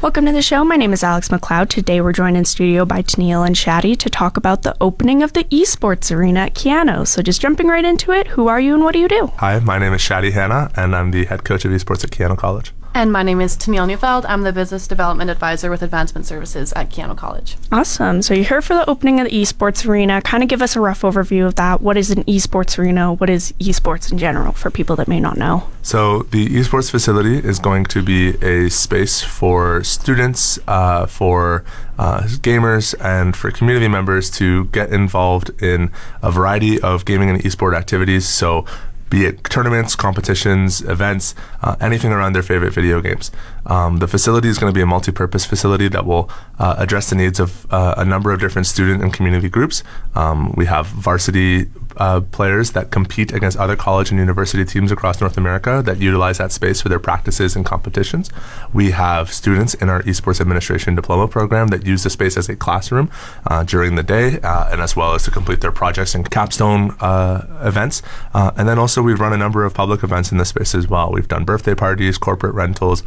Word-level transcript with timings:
Welcome 0.00 0.26
to 0.26 0.32
the 0.32 0.42
show. 0.42 0.62
My 0.62 0.76
name 0.76 0.92
is 0.92 1.02
Alex 1.02 1.32
MacLeod. 1.32 1.68
Today 1.68 2.00
we're 2.00 2.12
joined 2.12 2.36
in 2.36 2.44
studio 2.44 2.84
by 2.84 3.02
Tennille 3.02 3.44
and 3.44 3.56
Shadi 3.56 3.96
to 3.98 4.08
talk 4.08 4.36
about 4.36 4.62
the 4.62 4.76
opening 4.80 5.24
of 5.24 5.32
the 5.32 5.42
esports 5.44 6.14
arena 6.14 6.38
at 6.42 6.54
Keyano. 6.54 7.04
So 7.04 7.20
just 7.20 7.40
jumping 7.40 7.66
right 7.66 7.84
into 7.84 8.12
it, 8.12 8.28
who 8.28 8.46
are 8.46 8.60
you 8.60 8.74
and 8.74 8.84
what 8.84 8.92
do 8.92 9.00
you 9.00 9.08
do? 9.08 9.32
Hi, 9.38 9.58
my 9.58 9.78
name 9.78 9.92
is 9.92 10.00
Shadi 10.00 10.30
Hanna, 10.30 10.70
and 10.76 10.94
I'm 10.94 11.10
the 11.10 11.24
head 11.24 11.42
coach 11.42 11.64
of 11.64 11.72
esports 11.72 12.04
at 12.04 12.10
Keyano 12.10 12.38
College. 12.38 12.72
And 12.94 13.10
my 13.10 13.22
name 13.22 13.40
is 13.40 13.56
Tennille 13.56 13.86
Neufeld. 13.86 14.26
I'm 14.26 14.42
the 14.42 14.52
Business 14.52 14.86
Development 14.86 15.30
Advisor 15.30 15.70
with 15.70 15.82
Advancement 15.82 16.26
Services 16.26 16.74
at 16.74 16.90
Keyano 16.90 17.16
College. 17.16 17.56
Awesome. 17.72 18.20
So 18.20 18.34
you're 18.34 18.44
here 18.44 18.60
for 18.60 18.74
the 18.74 18.88
opening 18.88 19.18
of 19.18 19.28
the 19.28 19.32
esports 19.32 19.88
arena. 19.88 20.20
Kind 20.20 20.42
of 20.42 20.50
give 20.50 20.60
us 20.60 20.76
a 20.76 20.80
rough 20.80 21.00
overview 21.00 21.46
of 21.46 21.54
that. 21.54 21.80
What 21.80 21.96
is 21.96 22.10
an 22.10 22.22
esports 22.24 22.78
arena? 22.78 23.14
What 23.14 23.30
is 23.30 23.52
esports 23.52 24.12
in 24.12 24.18
general 24.18 24.52
for 24.52 24.70
people 24.70 24.94
that 24.96 25.08
may 25.08 25.20
not 25.20 25.38
know? 25.38 25.66
So 25.80 26.24
the 26.24 26.46
esports 26.48 26.90
facility 26.90 27.38
is 27.38 27.58
going 27.58 27.84
to 27.86 28.02
be 28.02 28.36
a 28.44 28.68
space 28.68 29.22
for 29.22 29.82
students, 29.82 30.58
uh, 30.68 31.06
for 31.06 31.64
uh, 31.98 32.22
gamers, 32.24 32.94
and 33.00 33.34
for 33.34 33.50
community 33.50 33.88
members 33.88 34.30
to 34.32 34.66
get 34.66 34.92
involved 34.92 35.50
in 35.62 35.90
a 36.22 36.30
variety 36.30 36.78
of 36.80 37.06
gaming 37.06 37.30
and 37.30 37.42
esport 37.42 37.74
activities. 37.74 38.28
So 38.28 38.66
be 39.12 39.26
it 39.26 39.44
tournaments, 39.44 39.94
competitions, 39.94 40.80
events, 40.80 41.34
uh, 41.60 41.76
anything 41.82 42.12
around 42.12 42.32
their 42.32 42.42
favorite 42.42 42.72
video 42.72 43.02
games. 43.02 43.30
Um, 43.66 43.98
the 43.98 44.08
facility 44.08 44.48
is 44.48 44.58
going 44.58 44.72
to 44.72 44.74
be 44.74 44.82
a 44.82 44.86
multi 44.86 45.12
purpose 45.12 45.44
facility 45.44 45.88
that 45.88 46.04
will 46.04 46.30
uh, 46.58 46.74
address 46.78 47.10
the 47.10 47.16
needs 47.16 47.40
of 47.40 47.72
uh, 47.72 47.94
a 47.96 48.04
number 48.04 48.32
of 48.32 48.40
different 48.40 48.66
student 48.66 49.02
and 49.02 49.12
community 49.12 49.48
groups. 49.48 49.82
Um, 50.14 50.52
we 50.56 50.66
have 50.66 50.86
varsity 50.86 51.66
uh, 51.96 52.20
players 52.20 52.72
that 52.72 52.90
compete 52.90 53.32
against 53.32 53.58
other 53.58 53.76
college 53.76 54.10
and 54.10 54.18
university 54.18 54.64
teams 54.64 54.90
across 54.90 55.20
North 55.20 55.36
America 55.36 55.82
that 55.84 55.98
utilize 55.98 56.38
that 56.38 56.52
space 56.52 56.80
for 56.80 56.88
their 56.88 56.98
practices 56.98 57.54
and 57.54 57.64
competitions. 57.64 58.30
We 58.72 58.92
have 58.92 59.32
students 59.32 59.74
in 59.74 59.88
our 59.88 60.02
esports 60.02 60.40
administration 60.40 60.94
diploma 60.94 61.28
program 61.28 61.68
that 61.68 61.86
use 61.86 62.02
the 62.02 62.10
space 62.10 62.36
as 62.36 62.48
a 62.48 62.56
classroom 62.56 63.10
uh, 63.46 63.62
during 63.64 63.94
the 63.96 64.02
day 64.02 64.40
uh, 64.40 64.70
and 64.72 64.80
as 64.80 64.96
well 64.96 65.14
as 65.14 65.24
to 65.24 65.30
complete 65.30 65.60
their 65.60 65.72
projects 65.72 66.14
and 66.14 66.28
capstone 66.30 66.96
uh, 67.00 67.46
events. 67.62 68.02
and 68.34 68.68
then 68.68 68.78
also 68.78 69.02
we've 69.02 69.20
run 69.20 69.32
a 69.32 69.36
number 69.36 69.64
of 69.64 69.74
public 69.74 70.02
events 70.02 70.32
in 70.32 70.38
this 70.38 70.48
space 70.48 70.74
as 70.74 70.88
well. 70.88 71.12
We've 71.12 71.28
done 71.28 71.44
birthday 71.44 71.74
parties, 71.74 72.18
corporate 72.18 72.54
rentals, 72.54 73.02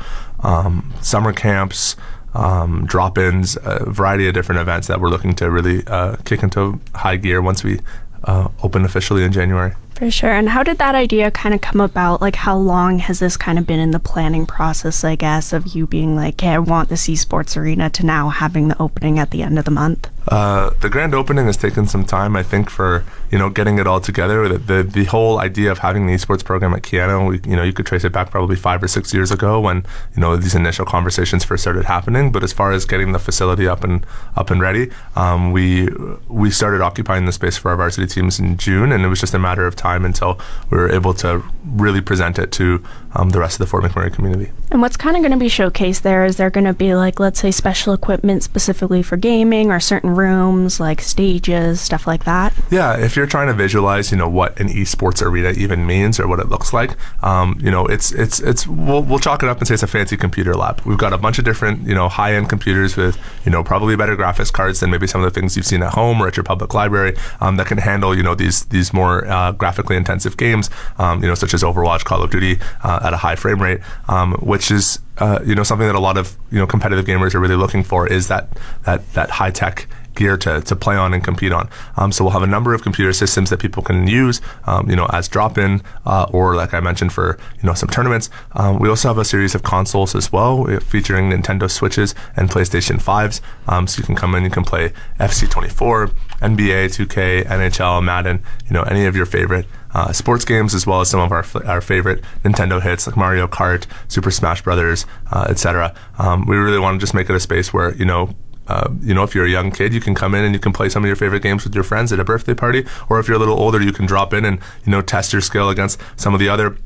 um, 0.45 0.93
summer 1.01 1.33
camps. 1.33 1.95
Um, 2.33 2.85
drop-ins, 2.85 3.57
a 3.63 3.89
variety 3.89 4.27
of 4.27 4.33
different 4.33 4.59
events 4.59 4.87
that 4.87 4.99
we're 4.99 5.07
looking 5.07 5.35
to 5.35 5.49
really 5.49 5.87
uh, 5.87 6.17
kick 6.25 6.43
into 6.43 6.81
high 6.93 7.15
gear 7.15 7.41
once 7.41 7.63
we 7.63 7.79
uh, 8.25 8.49
open 8.61 8.83
officially 8.83 9.23
in 9.23 9.31
January. 9.31 9.73
For 9.95 10.11
sure. 10.11 10.31
And 10.31 10.49
how 10.49 10.61
did 10.61 10.77
that 10.79 10.95
idea 10.95 11.31
kind 11.31 11.55
of 11.55 11.61
come 11.61 11.79
about? 11.79 12.19
Like, 12.19 12.35
how 12.35 12.57
long 12.57 12.99
has 12.99 13.19
this 13.19 13.37
kind 13.37 13.57
of 13.57 13.65
been 13.65 13.79
in 13.79 13.91
the 13.91 13.99
planning 13.99 14.45
process, 14.45 15.05
I 15.05 15.15
guess, 15.15 15.53
of 15.53 15.67
you 15.67 15.87
being 15.87 16.17
like, 16.17 16.41
hey, 16.41 16.49
I 16.49 16.59
want 16.59 16.89
this 16.89 17.07
esports 17.07 17.55
arena 17.55 17.89
to 17.91 18.05
now 18.05 18.27
having 18.27 18.67
the 18.67 18.81
opening 18.81 19.17
at 19.17 19.31
the 19.31 19.41
end 19.41 19.57
of 19.57 19.63
the 19.63 19.71
month? 19.71 20.09
Uh, 20.27 20.71
the 20.81 20.89
grand 20.89 21.13
opening 21.13 21.45
has 21.45 21.57
taken 21.57 21.85
some 21.87 22.03
time, 22.03 22.35
I 22.35 22.43
think, 22.43 22.69
for 22.69 23.03
you 23.31 23.37
know 23.37 23.49
getting 23.49 23.77
it 23.77 23.85
all 23.85 23.99
together. 23.99 24.47
The, 24.47 24.57
the, 24.57 24.83
the 24.83 25.03
whole 25.05 25.39
idea 25.39 25.71
of 25.71 25.79
having 25.79 26.07
the 26.07 26.13
esports 26.13 26.43
program 26.43 26.73
at 26.73 26.81
Keyano, 26.81 27.27
we, 27.27 27.41
you 27.49 27.55
know, 27.55 27.63
you 27.63 27.73
could 27.73 27.85
trace 27.85 28.03
it 28.03 28.11
back 28.11 28.31
probably 28.31 28.55
five 28.55 28.81
or 28.81 28.87
six 28.87 29.13
years 29.13 29.31
ago 29.31 29.59
when 29.59 29.85
you 30.15 30.21
know 30.21 30.35
these 30.35 30.55
initial 30.55 30.85
conversations 30.85 31.43
first 31.43 31.63
started 31.63 31.85
happening. 31.85 32.31
But 32.31 32.43
as 32.43 32.53
far 32.53 32.71
as 32.71 32.85
getting 32.85 33.11
the 33.11 33.19
facility 33.19 33.67
up 33.67 33.83
and 33.83 34.05
up 34.35 34.49
and 34.49 34.59
ready, 34.59 34.89
um, 35.15 35.51
we 35.51 35.89
we 36.27 36.49
started 36.49 36.81
occupying 36.81 37.25
the 37.25 37.31
space 37.31 37.57
for 37.57 37.69
our 37.69 37.77
varsity 37.77 38.07
teams 38.07 38.39
in 38.39 38.57
June, 38.57 38.91
and 38.91 39.05
it 39.05 39.07
was 39.07 39.19
just 39.19 39.33
a 39.33 39.39
matter 39.39 39.67
of 39.67 39.75
time 39.75 40.05
until 40.05 40.39
we 40.71 40.77
were 40.77 40.89
able 40.89 41.13
to 41.15 41.43
really 41.65 42.01
present 42.01 42.39
it 42.39 42.51
to 42.53 42.83
um, 43.13 43.29
the 43.29 43.39
rest 43.39 43.55
of 43.55 43.59
the 43.59 43.67
Fort 43.67 43.83
McMurray 43.83 44.11
community. 44.11 44.51
And 44.71 44.81
what's 44.81 44.97
kind 44.97 45.15
of 45.15 45.21
going 45.21 45.31
to 45.31 45.37
be 45.37 45.47
showcased 45.47 46.01
there? 46.01 46.25
Is 46.25 46.37
there 46.37 46.49
going 46.49 46.65
to 46.65 46.73
be 46.73 46.95
like, 46.95 47.19
let's 47.19 47.39
say, 47.39 47.51
special 47.51 47.93
equipment 47.93 48.43
specifically 48.43 49.03
for 49.03 49.17
gaming, 49.17 49.71
or 49.71 49.79
certain 49.79 50.14
rooms 50.15 50.79
like 50.79 51.01
stages, 51.01 51.81
stuff 51.81 52.07
like 52.07 52.25
that? 52.25 52.53
Yeah, 52.71 52.97
if 52.97 53.15
you're 53.15 53.27
trying 53.27 53.47
to 53.47 53.53
visualize, 53.53 54.11
you 54.11 54.17
know, 54.17 54.29
what 54.29 54.59
an 54.59 54.69
esports 54.69 55.21
arena 55.21 55.51
even 55.51 55.85
means 55.85 56.19
or 56.19 56.27
what 56.27 56.39
it 56.39 56.49
looks 56.49 56.73
like, 56.73 56.95
um, 57.23 57.57
you 57.61 57.71
know, 57.71 57.85
it's 57.85 58.11
it's 58.11 58.39
it's 58.39 58.67
we'll, 58.67 59.03
we'll 59.03 59.19
chalk 59.19 59.43
it 59.43 59.49
up 59.49 59.59
and 59.59 59.67
say 59.67 59.73
it's 59.73 59.83
a 59.83 59.87
fancy 59.87 60.17
computer 60.17 60.53
lab. 60.53 60.81
We've 60.81 60.97
got 60.97 61.13
a 61.13 61.17
bunch 61.17 61.39
of 61.39 61.45
different, 61.45 61.87
you 61.87 61.95
know, 61.95 62.09
high-end 62.09 62.49
computers 62.49 62.95
with, 62.95 63.17
you 63.45 63.51
know, 63.51 63.63
probably 63.63 63.95
better 63.95 64.15
graphics 64.15 64.51
cards 64.51 64.79
than 64.79 64.89
maybe 64.91 65.07
some 65.07 65.21
of 65.23 65.31
the 65.31 65.39
things 65.39 65.55
you've 65.55 65.65
seen 65.65 65.83
at 65.83 65.93
home 65.93 66.21
or 66.21 66.27
at 66.27 66.37
your 66.37 66.43
public 66.43 66.73
library 66.73 67.15
um, 67.41 67.57
that 67.57 67.67
can 67.67 67.77
handle, 67.77 68.15
you 68.15 68.23
know, 68.23 68.35
these 68.35 68.65
these 68.65 68.93
more 68.93 69.27
uh, 69.27 69.51
graphically 69.51 69.95
intensive 69.95 70.37
games, 70.37 70.69
um, 70.97 71.21
you 71.21 71.27
know, 71.27 71.35
such 71.35 71.53
as 71.53 71.63
Overwatch, 71.63 72.05
Call 72.05 72.23
of 72.23 72.31
Duty 72.31 72.59
uh, 72.83 72.99
at 73.03 73.13
a 73.13 73.17
high 73.17 73.35
frame 73.35 73.61
rate, 73.61 73.81
um, 74.07 74.33
which 74.35 74.71
is 74.71 74.99
uh, 75.17 75.39
you 75.45 75.55
know 75.55 75.63
something 75.63 75.87
that 75.87 75.95
a 75.95 75.99
lot 75.99 76.17
of 76.17 76.37
you 76.51 76.59
know 76.59 76.67
competitive 76.67 77.05
gamers 77.05 77.33
are 77.35 77.39
really 77.39 77.55
looking 77.55 77.83
for 77.83 78.07
is 78.07 78.27
that 78.27 78.49
that 78.83 79.13
that 79.13 79.29
high 79.29 79.51
tech 79.51 79.87
gear 80.15 80.37
to, 80.37 80.61
to 80.61 80.75
play 80.75 80.95
on 80.95 81.13
and 81.13 81.23
compete 81.23 81.51
on. 81.51 81.69
Um, 81.97 82.11
so 82.11 82.23
we'll 82.23 82.33
have 82.33 82.43
a 82.43 82.47
number 82.47 82.73
of 82.73 82.81
computer 82.81 83.13
systems 83.13 83.49
that 83.49 83.59
people 83.59 83.83
can 83.83 84.07
use, 84.07 84.41
um, 84.65 84.89
you 84.89 84.95
know, 84.95 85.07
as 85.11 85.27
drop-in 85.27 85.81
uh, 86.05 86.27
or 86.31 86.55
like 86.55 86.73
I 86.73 86.79
mentioned 86.79 87.13
for 87.13 87.37
you 87.61 87.67
know 87.67 87.73
some 87.73 87.89
tournaments. 87.89 88.29
Um, 88.53 88.79
we 88.79 88.89
also 88.89 89.07
have 89.07 89.17
a 89.17 89.25
series 89.25 89.55
of 89.55 89.63
consoles 89.63 90.15
as 90.15 90.31
well, 90.31 90.65
featuring 90.79 91.29
Nintendo 91.29 91.69
Switches 91.69 92.15
and 92.35 92.49
PlayStation 92.49 93.01
5s. 93.01 93.41
Um, 93.67 93.87
so 93.87 93.99
you 93.99 94.05
can 94.05 94.15
come 94.15 94.35
in, 94.35 94.43
you 94.43 94.49
can 94.49 94.63
play 94.63 94.93
FC24, 95.19 96.11
NBA, 96.41 97.05
2K, 97.05 97.45
NHL, 97.45 98.03
Madden, 98.03 98.43
you 98.65 98.73
know, 98.73 98.83
any 98.83 99.05
of 99.05 99.15
your 99.15 99.25
favorite. 99.25 99.65
Uh, 99.93 100.11
sports 100.11 100.43
games 100.43 100.75
as 100.75 100.85
well 100.85 100.99
as 100.99 101.09
some 101.09 101.21
of 101.21 101.31
our 101.31 101.45
our 101.65 101.79
favorite 101.79 102.21
Nintendo 102.43 102.81
hits 102.81 103.07
like 103.07 103.15
Mario 103.15 103.47
Kart, 103.47 103.85
Super 104.09 104.29
Smash 104.29 104.61
Brothers, 104.61 105.05
uh, 105.31 105.45
etc. 105.49 105.95
Um, 106.17 106.45
we 106.45 106.57
really 106.57 106.79
want 106.79 106.99
to 106.99 106.99
just 106.99 107.13
make 107.13 107.29
it 107.29 107.35
a 107.35 107.39
space 107.39 107.71
where 107.71 107.95
you 107.95 108.03
know 108.03 108.35
uh, 108.67 108.89
you 109.01 109.13
know, 109.13 109.23
if 109.23 109.35
you're 109.35 109.45
a 109.45 109.49
young 109.49 109.71
kid, 109.71 109.93
you 109.93 110.01
can 110.01 110.15
come 110.15 110.33
in 110.35 110.43
and 110.43 110.53
you 110.53 110.59
can 110.59 110.73
play 110.73 110.89
some 110.89 111.03
of 111.03 111.07
your 111.07 111.15
favorite 111.15 111.43
games 111.43 111.63
with 111.63 111.75
your 111.75 111.83
friends 111.83 112.11
at 112.11 112.19
a 112.19 112.23
birthday 112.23 112.53
party. 112.53 112.85
Or 113.09 113.19
if 113.19 113.27
you're 113.27 113.37
a 113.37 113.39
little 113.39 113.59
older, 113.59 113.81
you 113.81 113.91
can 113.91 114.05
drop 114.05 114.33
in 114.33 114.45
and 114.45 114.59
you 114.85 114.91
know 114.91 115.01
test 115.01 115.33
your 115.33 115.41
skill 115.41 115.69
against 115.69 115.99
some 116.15 116.33
of 116.33 116.39
the 116.39 116.49
other 116.49 116.77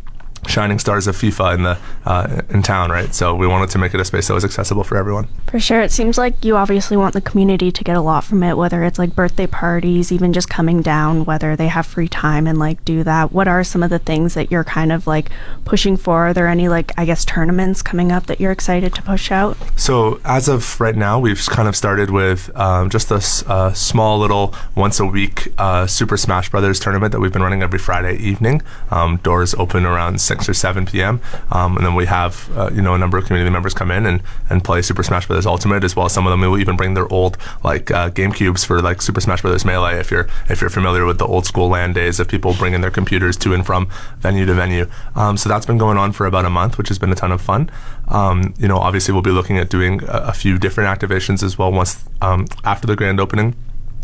shining 0.48 0.80
stars 0.80 1.08
of 1.08 1.16
FIFA 1.16 1.56
in 1.56 1.64
the 1.64 1.78
uh, 2.06 2.42
in 2.50 2.64
town, 2.64 2.92
right? 2.92 3.14
So 3.14 3.36
we 3.36 3.48
wanted 3.48 3.70
to 3.72 3.78
make 3.78 3.94
it 3.94 4.00
a 4.00 4.06
space 4.06 4.28
that 4.28 4.34
was 4.34 4.46
accessible 4.46 4.84
for 4.84 4.98
everyone. 4.98 5.28
For 5.48 5.60
sure, 5.60 5.82
it 5.82 5.92
seems 5.92 6.18
like 6.18 6.44
you 6.44 6.56
obviously 6.56 6.98
want 6.98 7.14
the 7.14 7.22
community 7.22 7.72
to 7.72 7.84
get 7.84 7.98
a 7.98 8.02
lot 8.02 8.24
from 8.24 8.44
it, 8.44 8.58
whether 8.58 8.84
it's 8.84 9.00
like 9.00 9.16
birthday 9.16 9.48
parties, 9.48 10.12
even 10.12 10.34
just 10.34 10.50
coming 10.50 10.82
down, 10.82 11.26
whether 11.26 11.56
they 11.56 11.68
have 11.68 11.86
free 11.86 12.08
time 12.08 12.48
and 12.48 12.58
like 12.58 12.84
do 12.86 13.04
that. 13.04 13.32
What 13.32 13.48
are 13.48 13.64
some 13.64 13.84
of 13.84 13.90
the 13.90 14.00
things 14.00 14.34
that 14.34 14.52
you're 14.52 14.64
kind 14.64 14.92
of 14.92 15.08
like 15.08 15.30
pushing 15.66 15.98
for? 15.98 16.28
Are 16.28 16.34
there 16.34 16.48
any 16.48 16.68
like 16.68 16.92
I 16.98 17.06
guess 17.06 17.26
tournaments 17.26 17.82
coming 17.82 18.12
up 18.12 18.28
that 18.28 18.40
you're 18.40 18.52
excited 18.52 18.94
to 18.96 19.02
push 19.02 19.32
out? 19.32 19.58
So 19.76 20.20
as 20.26 20.48
of 20.48 20.80
right 20.80 20.96
now, 20.96 21.20
we've 21.20 21.46
kind 21.48 21.68
of 21.68 21.76
started 21.76 22.10
with 22.10 22.56
um, 22.56 22.90
just 22.90 23.12
a 23.12 23.20
uh, 23.52 23.74
small 23.74 24.20
little 24.20 24.54
once 24.76 25.00
a 25.00 25.06
week 25.06 25.54
uh, 25.58 25.88
Super 25.88 26.18
Smash 26.18 26.50
Brothers 26.50 26.80
tournament 26.80 27.12
that 27.12 27.20
we've 27.20 27.34
been 27.34 27.42
running 27.42 27.62
every 27.62 27.80
Friday 27.80 28.18
evening. 28.18 28.62
Um, 28.92 29.18
doors 29.18 29.54
open 29.56 29.86
around 29.86 30.20
6 30.30 30.48
or 30.48 30.54
7 30.54 30.86
p.m. 30.86 31.20
Um, 31.52 31.76
and 31.76 31.86
then 31.86 31.96
we 31.96 32.06
have, 32.06 32.50
uh, 32.58 32.70
you 32.72 32.82
know, 32.82 32.94
a 32.94 32.98
number 32.98 33.18
of 33.18 33.26
community 33.26 33.52
members 33.52 33.74
come 33.74 33.92
in 33.92 34.06
and, 34.06 34.22
and 34.50 34.64
play 34.64 34.82
Super 34.82 35.04
Smash 35.04 35.28
Bros. 35.28 35.46
Ultimate 35.46 35.84
as 35.84 35.96
well. 35.96 36.06
As 36.06 36.14
some 36.14 36.26
of 36.26 36.32
them 36.32 36.42
will 36.42 36.58
even 36.58 36.78
bring 36.78 36.94
their 36.94 37.12
old, 37.12 37.38
like, 37.64 37.92
uh, 37.92 38.10
Game 38.10 38.32
Cubes 38.32 38.64
for, 38.64 38.82
like, 38.82 39.02
Super 39.02 39.20
Smash 39.20 39.42
Bros. 39.42 39.66
Melee 39.66 40.00
if 40.00 40.12
you're, 40.12 40.28
if 40.48 40.62
you're 40.62 40.70
familiar 40.70 41.06
with 41.06 41.18
the 41.18 41.26
old 41.26 41.46
school 41.46 41.70
LAN 41.70 41.92
days 41.94 42.20
of 42.20 42.28
people 42.28 42.54
bringing 42.54 42.82
their 42.82 42.92
computers 42.92 43.36
to 43.38 43.54
and 43.54 43.66
from 43.66 43.90
venue 44.20 44.46
to 44.46 44.54
venue. 44.54 44.88
Um, 45.16 45.36
so 45.36 45.50
that's 45.50 45.66
been 45.66 45.80
going 45.80 45.98
on 45.98 46.14
for 46.14 46.26
about 46.26 46.46
a 46.46 46.50
month, 46.50 46.78
which 46.78 46.88
has 46.90 47.00
been 47.00 47.12
a 47.12 47.16
ton 47.16 47.32
of 47.32 47.42
fun. 47.42 47.70
Um, 48.08 48.54
you 48.58 48.68
know, 48.68 48.78
obviously 48.78 49.14
we'll 49.14 49.22
be 49.24 49.32
looking 49.32 49.58
at 49.58 49.70
doing 49.70 50.04
a, 50.04 50.30
a 50.30 50.34
few 50.34 50.58
different 50.58 50.88
activations 50.90 51.44
as 51.44 51.58
well 51.58 51.72
once 51.72 52.04
um, 52.22 52.46
after 52.64 52.88
the 52.88 52.96
grand 52.96 53.20
opening 53.20 53.56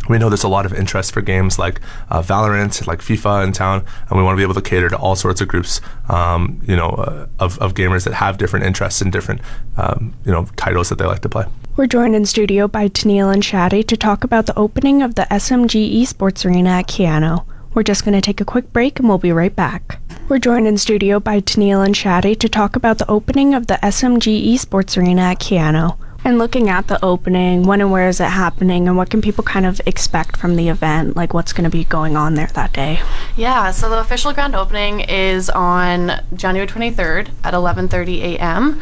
we 0.10 0.18
know 0.18 0.30
there's 0.30 0.44
a 0.44 0.48
lot 0.48 0.66
of 0.66 0.74
interest 0.74 1.12
for 1.12 1.22
games 1.22 1.58
like 1.58 1.82
uh, 2.10 2.22
Valorant, 2.22 2.86
like 2.88 3.00
FIFA 3.00 3.46
in 3.46 3.52
town, 3.54 3.86
and 4.10 4.18
we 4.18 4.24
want 4.24 4.36
to 4.36 4.38
be 4.38 4.44
able 4.44 4.54
to 4.54 4.62
cater 4.62 4.90
to 4.90 4.98
all 4.98 5.16
sorts 5.16 5.42
of 5.42 5.48
groups, 5.48 5.82
um, 6.10 6.62
you 6.68 6.76
know, 6.76 6.90
uh, 6.90 7.28
of, 7.40 7.58
of 7.60 7.74
gamers 7.74 8.04
that 8.06 8.14
have 8.14 8.38
different 8.38 8.66
interests 8.66 9.02
and 9.02 9.12
different, 9.12 9.42
um, 9.78 10.14
you 10.26 10.32
know, 10.32 10.46
titles 10.56 10.90
that 10.90 10.98
they 10.98 11.06
like 11.06 11.22
to 11.22 11.30
play. 11.30 11.46
We're 11.76 11.88
joined 11.88 12.16
in 12.16 12.26
studio 12.26 12.68
by 12.68 12.88
Tennille 12.88 13.34
and 13.34 13.44
Shadi 13.44 13.86
to 13.88 13.98
talk 13.98 14.24
about 14.24 14.46
the 14.46 14.58
opening 14.58 15.02
of 15.02 15.16
the 15.16 15.24
SMG 15.24 16.02
Esports 16.02 16.46
Arena 16.46 16.70
at 16.70 16.88
Keyano. 16.88 17.46
We're 17.74 17.84
just 17.84 18.06
going 18.06 18.16
to 18.16 18.22
take 18.22 18.40
a 18.40 18.46
quick 18.46 18.72
break 18.72 19.00
and 19.00 19.10
we'll 19.10 19.18
be 19.18 19.34
right 19.34 19.54
back. 19.54 20.00
We're 20.30 20.40
joined 20.40 20.68
in 20.68 20.78
studio 20.78 21.20
by 21.20 21.42
Tennille 21.42 21.86
and 21.86 21.94
Shadi 21.94 22.40
to 22.40 22.48
talk 22.48 22.78
about 22.78 22.98
the 23.00 23.10
opening 23.10 23.54
of 23.54 23.68
the 23.68 23.78
SMG 23.84 24.54
Esports 24.54 24.98
Arena 24.98 25.22
at 25.22 25.40
Keyano. 25.40 25.98
And 26.26 26.40
looking 26.40 26.70
at 26.70 26.88
the 26.88 26.98
opening, 27.06 27.68
when 27.68 27.82
and 27.82 27.92
where 27.92 28.10
is 28.10 28.20
it 28.20 28.30
happening, 28.30 28.88
and 28.88 28.98
what 28.98 29.12
can 29.12 29.22
people 29.22 29.44
kind 29.44 29.64
of 29.64 29.80
expect 29.86 30.38
from 30.38 30.56
the 30.56 30.70
event? 30.70 31.16
Like, 31.16 31.36
what's 31.36 31.54
going 31.54 31.66
to 31.66 31.70
be 31.70 31.84
going 31.84 32.18
on 32.18 32.34
there 32.34 32.50
that 32.56 32.74
day? 32.74 33.00
Yeah, 33.38 33.70
so 33.70 33.92
the 33.92 34.00
official 34.00 34.34
grand 34.34 34.56
opening 34.56 35.02
is 35.02 35.52
on 35.52 36.20
January 36.34 36.66
23rd 36.68 37.30
at 37.44 37.54
11:30 37.54 38.22
a.m. 38.24 38.82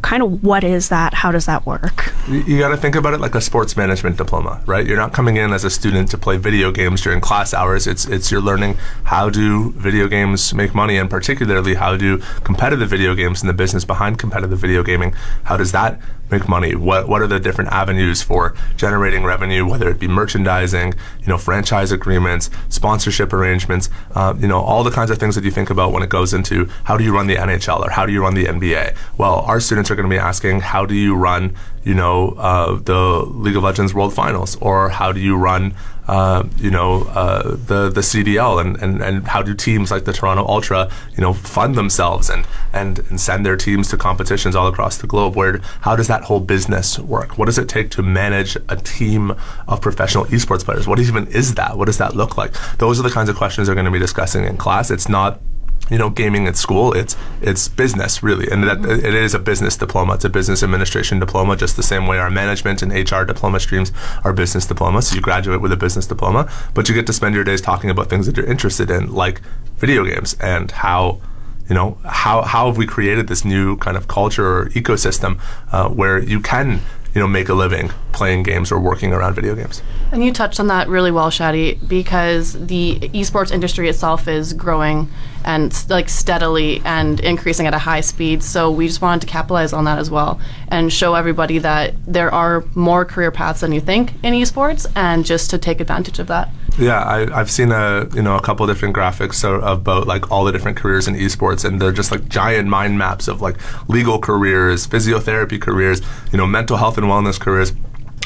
kind 0.05 0.21
of 0.21 0.43
what 0.43 0.63
is 0.63 0.89
that? 0.89 1.15
How 1.15 1.31
does 1.31 1.47
that 1.47 1.65
work? 1.65 2.13
You, 2.27 2.59
got 2.59 2.69
to 2.69 2.77
think 2.77 2.95
about 2.95 3.15
it 3.15 3.19
like 3.19 3.33
a 3.33 3.41
sports 3.41 3.75
management 3.75 4.17
diploma, 4.17 4.61
right? 4.67 4.85
You're 4.85 4.97
not 4.97 5.13
coming 5.13 5.37
in 5.37 5.51
as 5.51 5.63
a 5.63 5.69
student 5.69 6.11
to 6.11 6.17
play 6.17 6.37
video 6.37 6.71
games 6.71 7.01
during 7.01 7.21
class 7.21 7.55
hours. 7.55 7.87
It's 7.87 8.05
it's 8.05 8.29
you're 8.31 8.41
learning 8.41 8.77
how 9.05 9.31
do 9.31 9.71
video 9.71 10.07
games 10.07 10.53
make 10.53 10.75
money, 10.75 10.97
and 10.97 11.09
particularly 11.09 11.73
how 11.73 11.97
do 11.97 12.19
competitive 12.43 12.87
video 12.87 13.15
games 13.15 13.41
and 13.41 13.49
the 13.49 13.53
business 13.53 13.83
behind 13.83 14.19
competitive 14.19 14.59
video 14.59 14.83
gaming. 14.83 15.15
How 15.45 15.57
does 15.57 15.71
that 15.71 15.99
make 16.31 16.47
money? 16.47 16.75
What 16.75 17.07
what 17.07 17.21
are 17.21 17.27
the 17.27 17.39
different 17.39 17.71
avenues 17.71 18.21
for 18.21 18.55
generating 18.77 19.23
revenue? 19.23 19.67
Whether 19.67 19.89
it 19.89 19.99
be 19.99 20.07
merchandising, 20.07 20.93
you 20.93 21.27
know, 21.27 21.37
franchise 21.37 21.91
agreements, 21.91 22.49
sponsorship 22.69 23.33
arrangements, 23.33 23.89
uh, 24.13 24.33
you 24.37 24.47
know, 24.47 24.59
all 24.59 24.83
the 24.83 24.91
kinds 24.91 25.11
of 25.11 25.17
things 25.17 25.35
that 25.35 25.43
you 25.43 25.51
think 25.51 25.69
about 25.69 25.91
when 25.91 26.03
it 26.03 26.09
goes 26.09 26.33
into 26.33 26.69
how 26.85 26.97
do 26.97 27.03
you 27.03 27.13
run 27.13 27.27
the 27.27 27.35
NHL 27.35 27.85
or 27.85 27.89
how 27.89 28.05
do 28.05 28.13
you 28.13 28.21
run 28.21 28.33
the 28.33 28.45
NBA? 28.45 28.95
Well, 29.17 29.41
our 29.41 29.59
students 29.59 29.91
are 29.91 29.95
going 29.95 30.09
to 30.09 30.13
be 30.13 30.19
asking 30.19 30.61
how 30.61 30.85
do 30.85 30.95
you 30.95 31.15
run, 31.15 31.55
you 31.85 31.93
know, 31.93 32.31
uh, 32.31 32.79
the 32.79 33.25
League 33.29 33.55
of 33.55 33.63
Legends 33.63 33.93
World 33.93 34.13
Finals 34.13 34.57
or 34.59 34.89
how 34.89 35.11
do 35.11 35.19
you 35.19 35.37
run 35.37 35.73
uh, 36.07 36.43
you 36.57 36.69
know, 36.69 37.03
uh, 37.03 37.55
the 37.55 37.89
the 37.89 38.01
CDL 38.01 38.61
and, 38.61 38.77
and, 38.77 39.01
and 39.01 39.27
how 39.27 39.41
do 39.41 39.55
teams 39.55 39.89
like 39.89 40.05
the 40.05 40.13
Toronto 40.13 40.45
Ultra, 40.45 40.91
you 41.15 41.21
know, 41.21 41.33
fund 41.33 41.75
themselves 41.75 42.29
and, 42.29 42.45
and, 42.73 42.99
and 43.09 43.19
send 43.19 43.45
their 43.45 43.57
teams 43.57 43.89
to 43.89 43.97
competitions 43.97 44.55
all 44.55 44.67
across 44.67 44.97
the 44.97 45.07
globe? 45.07 45.35
Where 45.35 45.59
how 45.81 45.95
does 45.95 46.07
that 46.07 46.23
whole 46.23 46.39
business 46.39 46.99
work? 46.99 47.37
What 47.37 47.45
does 47.45 47.57
it 47.57 47.67
take 47.67 47.89
to 47.91 48.03
manage 48.03 48.55
a 48.69 48.75
team 48.75 49.35
of 49.67 49.81
professional 49.81 50.25
esports 50.25 50.63
players? 50.63 50.87
What 50.87 50.99
even 50.99 51.27
is 51.27 51.55
that? 51.55 51.77
What 51.77 51.85
does 51.85 51.97
that 51.97 52.15
look 52.15 52.37
like? 52.37 52.53
Those 52.77 52.99
are 52.99 53.03
the 53.03 53.09
kinds 53.09 53.29
of 53.29 53.35
questions 53.35 53.67
they're 53.67 53.75
going 53.75 53.85
to 53.85 53.91
be 53.91 53.99
discussing 53.99 54.43
in 54.43 54.57
class. 54.57 54.91
It's 54.91 55.09
not 55.09 55.41
you 55.89 55.97
know 55.97 56.09
gaming 56.09 56.47
at 56.47 56.55
school 56.55 56.93
it's 56.93 57.15
it's 57.41 57.67
business 57.67 58.23
really. 58.23 58.49
And 58.49 58.63
that 58.63 58.85
it 58.85 59.13
is 59.13 59.33
a 59.33 59.39
business 59.39 59.77
diploma. 59.77 60.15
It's 60.15 60.25
a 60.25 60.29
business 60.29 60.63
administration 60.63 61.19
diploma 61.19 61.55
just 61.55 61.75
the 61.75 61.83
same 61.83 62.07
way 62.07 62.17
our 62.17 62.29
management 62.29 62.81
and 62.81 62.91
hr 62.91 63.23
diploma 63.23 63.59
streams 63.59 63.91
are 64.23 64.33
business 64.33 64.65
diplomas. 64.65 65.07
So 65.07 65.15
you 65.15 65.21
graduate 65.21 65.61
with 65.61 65.71
a 65.71 65.77
business 65.77 66.07
diploma 66.07 66.49
but 66.73 66.89
you 66.89 66.95
get 66.95 67.07
to 67.07 67.13
spend 67.13 67.35
your 67.35 67.43
days 67.43 67.61
talking 67.61 67.89
about 67.89 68.09
things 68.09 68.25
that 68.25 68.37
you're 68.37 68.45
interested 68.45 68.89
in 68.89 69.13
like 69.13 69.41
video 69.77 70.05
games 70.05 70.35
and 70.39 70.71
how 70.71 71.21
you 71.69 71.75
know 71.75 71.97
how 72.05 72.41
how 72.43 72.67
have 72.67 72.77
we 72.77 72.85
created 72.85 73.27
this 73.27 73.43
new 73.43 73.77
kind 73.77 73.97
of 73.97 74.07
culture 74.07 74.59
or 74.59 74.65
ecosystem 74.69 75.39
uh, 75.71 75.89
where 75.89 76.19
you 76.19 76.39
can 76.39 76.81
you 77.13 77.21
know 77.21 77.27
make 77.27 77.49
a 77.49 77.53
living 77.53 77.91
playing 78.15 78.43
games 78.43 78.71
or 78.71 78.79
working 78.79 79.13
around 79.13 79.35
video 79.35 79.53
games. 79.53 79.81
And 80.11 80.23
you 80.23 80.31
touched 80.31 80.59
on 80.59 80.67
that 80.67 80.87
really 80.87 81.11
well, 81.11 81.29
Shadi, 81.29 81.85
because 81.87 82.53
the 82.53 82.99
esports 83.13 83.51
industry 83.51 83.89
itself 83.89 84.27
is 84.27 84.53
growing 84.53 85.09
and 85.43 85.85
like 85.89 86.09
steadily 86.09 86.81
and 86.83 87.19
increasing 87.19 87.67
at 87.67 87.73
a 87.73 87.77
high 87.77 88.01
speed. 88.01 88.41
So 88.41 88.71
we 88.71 88.87
just 88.87 89.01
wanted 89.01 89.21
to 89.21 89.27
capitalize 89.27 89.73
on 89.73 89.85
that 89.85 89.99
as 89.99 90.09
well 90.09 90.39
and 90.69 90.91
show 90.91 91.13
everybody 91.13 91.59
that 91.59 91.93
there 92.07 92.33
are 92.33 92.65
more 92.73 93.05
career 93.05 93.31
paths 93.31 93.61
than 93.61 93.71
you 93.71 93.79
think 93.79 94.13
in 94.23 94.33
esports, 94.33 94.85
and 94.95 95.23
just 95.23 95.49
to 95.51 95.57
take 95.57 95.79
advantage 95.79 96.19
of 96.19 96.27
that. 96.27 96.49
Yeah, 96.77 97.05
I, 97.05 97.37
have 97.37 97.49
seen 97.49 97.71
a 97.71 98.09
you 98.13 98.21
know 98.21 98.35
a 98.35 98.41
couple 98.41 98.67
different 98.67 98.95
graphics 98.95 99.35
so, 99.35 99.61
about 99.61 100.07
like 100.07 100.29
all 100.31 100.43
the 100.43 100.51
different 100.51 100.77
careers 100.77 101.07
in 101.07 101.15
esports, 101.15 101.63
and 101.63 101.79
they're 101.79 101.93
just 101.93 102.11
like 102.11 102.27
giant 102.27 102.67
mind 102.67 102.97
maps 102.97 103.27
of 103.27 103.41
like 103.41 103.57
legal 103.87 104.19
careers, 104.19 104.85
physiotherapy 104.85 105.61
careers, 105.61 106.01
you 106.31 106.37
know, 106.37 106.47
mental 106.47 106.75
health 106.77 106.97
and 106.97 107.07
wellness 107.07 107.39
careers 107.39 107.71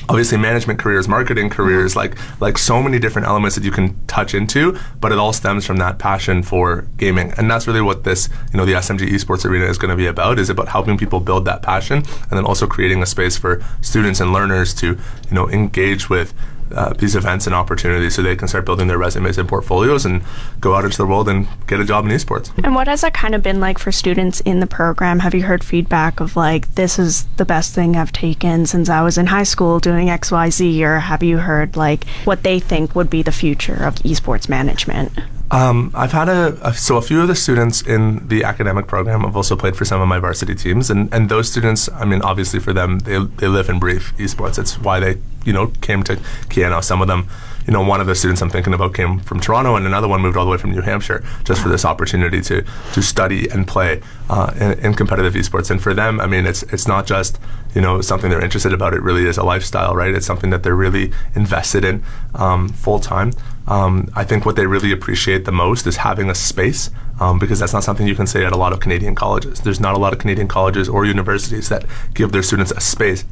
obviously 0.09 0.37
management 0.37 0.79
careers, 0.79 1.07
marketing 1.07 1.45
mm-hmm. 1.45 1.55
careers, 1.55 1.95
like 1.95 2.17
like 2.41 2.57
so 2.57 2.81
many 2.81 2.99
different 2.99 3.27
elements 3.27 3.55
that 3.55 3.63
you 3.63 3.71
can 3.71 3.95
touch 4.07 4.33
into, 4.33 4.77
but 4.99 5.11
it 5.11 5.17
all 5.17 5.31
stems 5.31 5.65
from 5.65 5.77
that 5.77 5.99
passion 5.99 6.43
for 6.43 6.87
gaming. 6.97 7.31
And 7.37 7.49
that's 7.49 7.67
really 7.67 7.81
what 7.81 8.03
this, 8.03 8.27
you 8.51 8.57
know, 8.57 8.65
the 8.65 8.73
SMG 8.73 9.07
Esports 9.09 9.45
Arena 9.45 9.65
is 9.65 9.77
going 9.77 9.91
to 9.91 9.95
be 9.95 10.07
about, 10.07 10.39
is 10.39 10.49
about 10.49 10.67
helping 10.67 10.97
people 10.97 11.19
build 11.19 11.45
that 11.45 11.61
passion 11.61 11.97
and 11.97 12.31
then 12.31 12.45
also 12.45 12.67
creating 12.67 13.01
a 13.01 13.05
space 13.05 13.37
for 13.37 13.63
students 13.81 14.19
and 14.19 14.33
learners 14.33 14.73
to, 14.75 14.87
you 14.87 15.33
know, 15.33 15.49
engage 15.49 16.09
with 16.09 16.33
uh, 16.73 16.93
these 16.93 17.15
events 17.15 17.45
and 17.45 17.55
opportunities 17.55 18.15
so 18.15 18.21
they 18.21 18.35
can 18.35 18.47
start 18.47 18.65
building 18.65 18.87
their 18.87 18.97
resumes 18.97 19.37
and 19.37 19.47
portfolios 19.47 20.05
and 20.05 20.21
go 20.59 20.75
out 20.75 20.85
into 20.85 20.97
the 20.97 21.05
world 21.05 21.27
and 21.29 21.47
get 21.67 21.79
a 21.79 21.85
job 21.85 22.05
in 22.05 22.11
esports. 22.11 22.51
And 22.63 22.75
what 22.75 22.87
has 22.87 23.01
that 23.01 23.13
kind 23.13 23.35
of 23.35 23.43
been 23.43 23.59
like 23.59 23.77
for 23.77 23.91
students 23.91 24.39
in 24.41 24.59
the 24.59 24.67
program? 24.67 25.19
Have 25.19 25.33
you 25.33 25.43
heard 25.43 25.63
feedback 25.63 26.19
of 26.19 26.35
like, 26.35 26.75
this 26.75 26.99
is 26.99 27.25
the 27.37 27.45
best 27.45 27.73
thing 27.73 27.95
I've 27.95 28.11
taken 28.11 28.65
since 28.65 28.89
I 28.89 29.01
was 29.01 29.17
in 29.17 29.27
high 29.27 29.43
school 29.43 29.79
doing 29.79 30.07
XYZ? 30.07 30.81
Or 30.81 30.99
have 30.99 31.23
you 31.23 31.37
heard 31.37 31.75
like 31.75 32.07
what 32.25 32.43
they 32.43 32.59
think 32.59 32.95
would 32.95 33.09
be 33.09 33.23
the 33.23 33.31
future 33.31 33.83
of 33.83 33.95
esports 33.95 34.49
management? 34.49 35.11
Um, 35.51 35.91
I've 35.95 36.11
had 36.11 36.29
a, 36.29 36.57
a, 36.61 36.73
so 36.73 36.97
a 36.97 37.01
few 37.01 37.21
of 37.21 37.27
the 37.27 37.35
students 37.35 37.81
in 37.81 38.27
the 38.27 38.43
academic 38.43 38.85
program 38.85 39.21
have 39.21 39.35
also 39.35 39.55
played 39.55 39.75
for 39.75 39.83
some 39.83 39.99
of 39.99 40.07
my 40.07 40.19
varsity 40.19 40.53
teams, 40.53 40.91
and, 40.91 41.11
and 41.13 41.27
those 41.27 41.49
students, 41.51 41.89
I 41.93 42.05
mean, 42.05 42.21
obviously 42.21 42.59
for 42.59 42.71
them, 42.71 42.99
they, 42.99 43.17
they 43.17 43.47
live 43.47 43.67
and 43.67 43.79
breathe 43.79 44.03
esports. 44.17 44.59
It's 44.59 44.77
why 44.77 44.99
they 44.99 45.17
you 45.45 45.53
know 45.53 45.67
came 45.81 46.03
to 46.03 46.17
Keyano. 46.49 46.83
Some 46.83 47.01
of 47.01 47.07
them, 47.07 47.27
you 47.65 47.73
know, 47.73 47.81
one 47.81 47.99
of 47.99 48.05
the 48.05 48.13
students 48.13 48.41
I'm 48.43 48.49
thinking 48.51 48.73
about 48.75 48.93
came 48.93 49.19
from 49.19 49.39
Toronto, 49.39 49.75
and 49.75 49.87
another 49.87 50.07
one 50.07 50.21
moved 50.21 50.37
all 50.37 50.45
the 50.45 50.51
way 50.51 50.57
from 50.57 50.71
New 50.71 50.81
Hampshire 50.81 51.23
just 51.45 51.61
for 51.61 51.69
this 51.69 51.83
opportunity 51.83 52.41
to 52.41 52.63
to 52.93 53.01
study 53.01 53.49
and 53.49 53.67
play 53.67 54.01
uh, 54.29 54.53
in, 54.55 54.79
in, 54.85 54.93
competitive 54.93 55.33
esports. 55.33 55.71
And 55.71 55.81
for 55.81 55.95
them, 55.95 56.19
I 56.21 56.27
mean, 56.27 56.45
it's 56.45 56.61
it's 56.63 56.87
not 56.87 57.07
just 57.07 57.39
you 57.73 57.81
know 57.81 58.01
something 58.01 58.29
they're 58.29 58.43
interested 58.43 58.73
about. 58.73 58.93
It 58.93 59.01
really 59.01 59.25
is 59.25 59.37
a 59.37 59.43
lifestyle, 59.43 59.95
right? 59.95 60.13
It's 60.13 60.27
something 60.27 60.51
that 60.51 60.61
they're 60.61 60.75
really 60.75 61.11
invested 61.33 61.83
in 61.83 62.03
um, 62.35 62.69
full 62.69 62.99
time. 62.99 63.31
Um, 63.69 64.09
I 64.15 64.23
think 64.23 64.45
what 64.45 64.55
they 64.55 64.65
really 64.65 64.91
appreciate 64.91 65.45
the 65.45 65.51
most 65.51 65.85
is 65.85 65.97
having 65.97 66.29
a 66.29 66.35
space 66.35 66.89
um, 67.19 67.37
because 67.37 67.59
that's 67.59 67.71
not 67.71 67.83
something 67.83 68.07
you 68.07 68.15
can 68.15 68.25
say 68.25 68.43
at 68.43 68.51
a 68.51 68.57
lot 68.57 68.73
of 68.73 68.79
Canadian 68.79 69.13
colleges. 69.13 69.61
There's 69.61 69.79
not 69.79 69.95
a 69.95 69.99
lot 69.99 70.11
of 70.11 70.17
Canadian 70.17 70.47
colleges 70.47 70.89
or 70.89 71.05
universities 71.05 71.69
that 71.69 71.85
give 72.15 72.31
their 72.31 72.41
students 72.41 72.71
a 72.71 72.81
space 72.81 73.23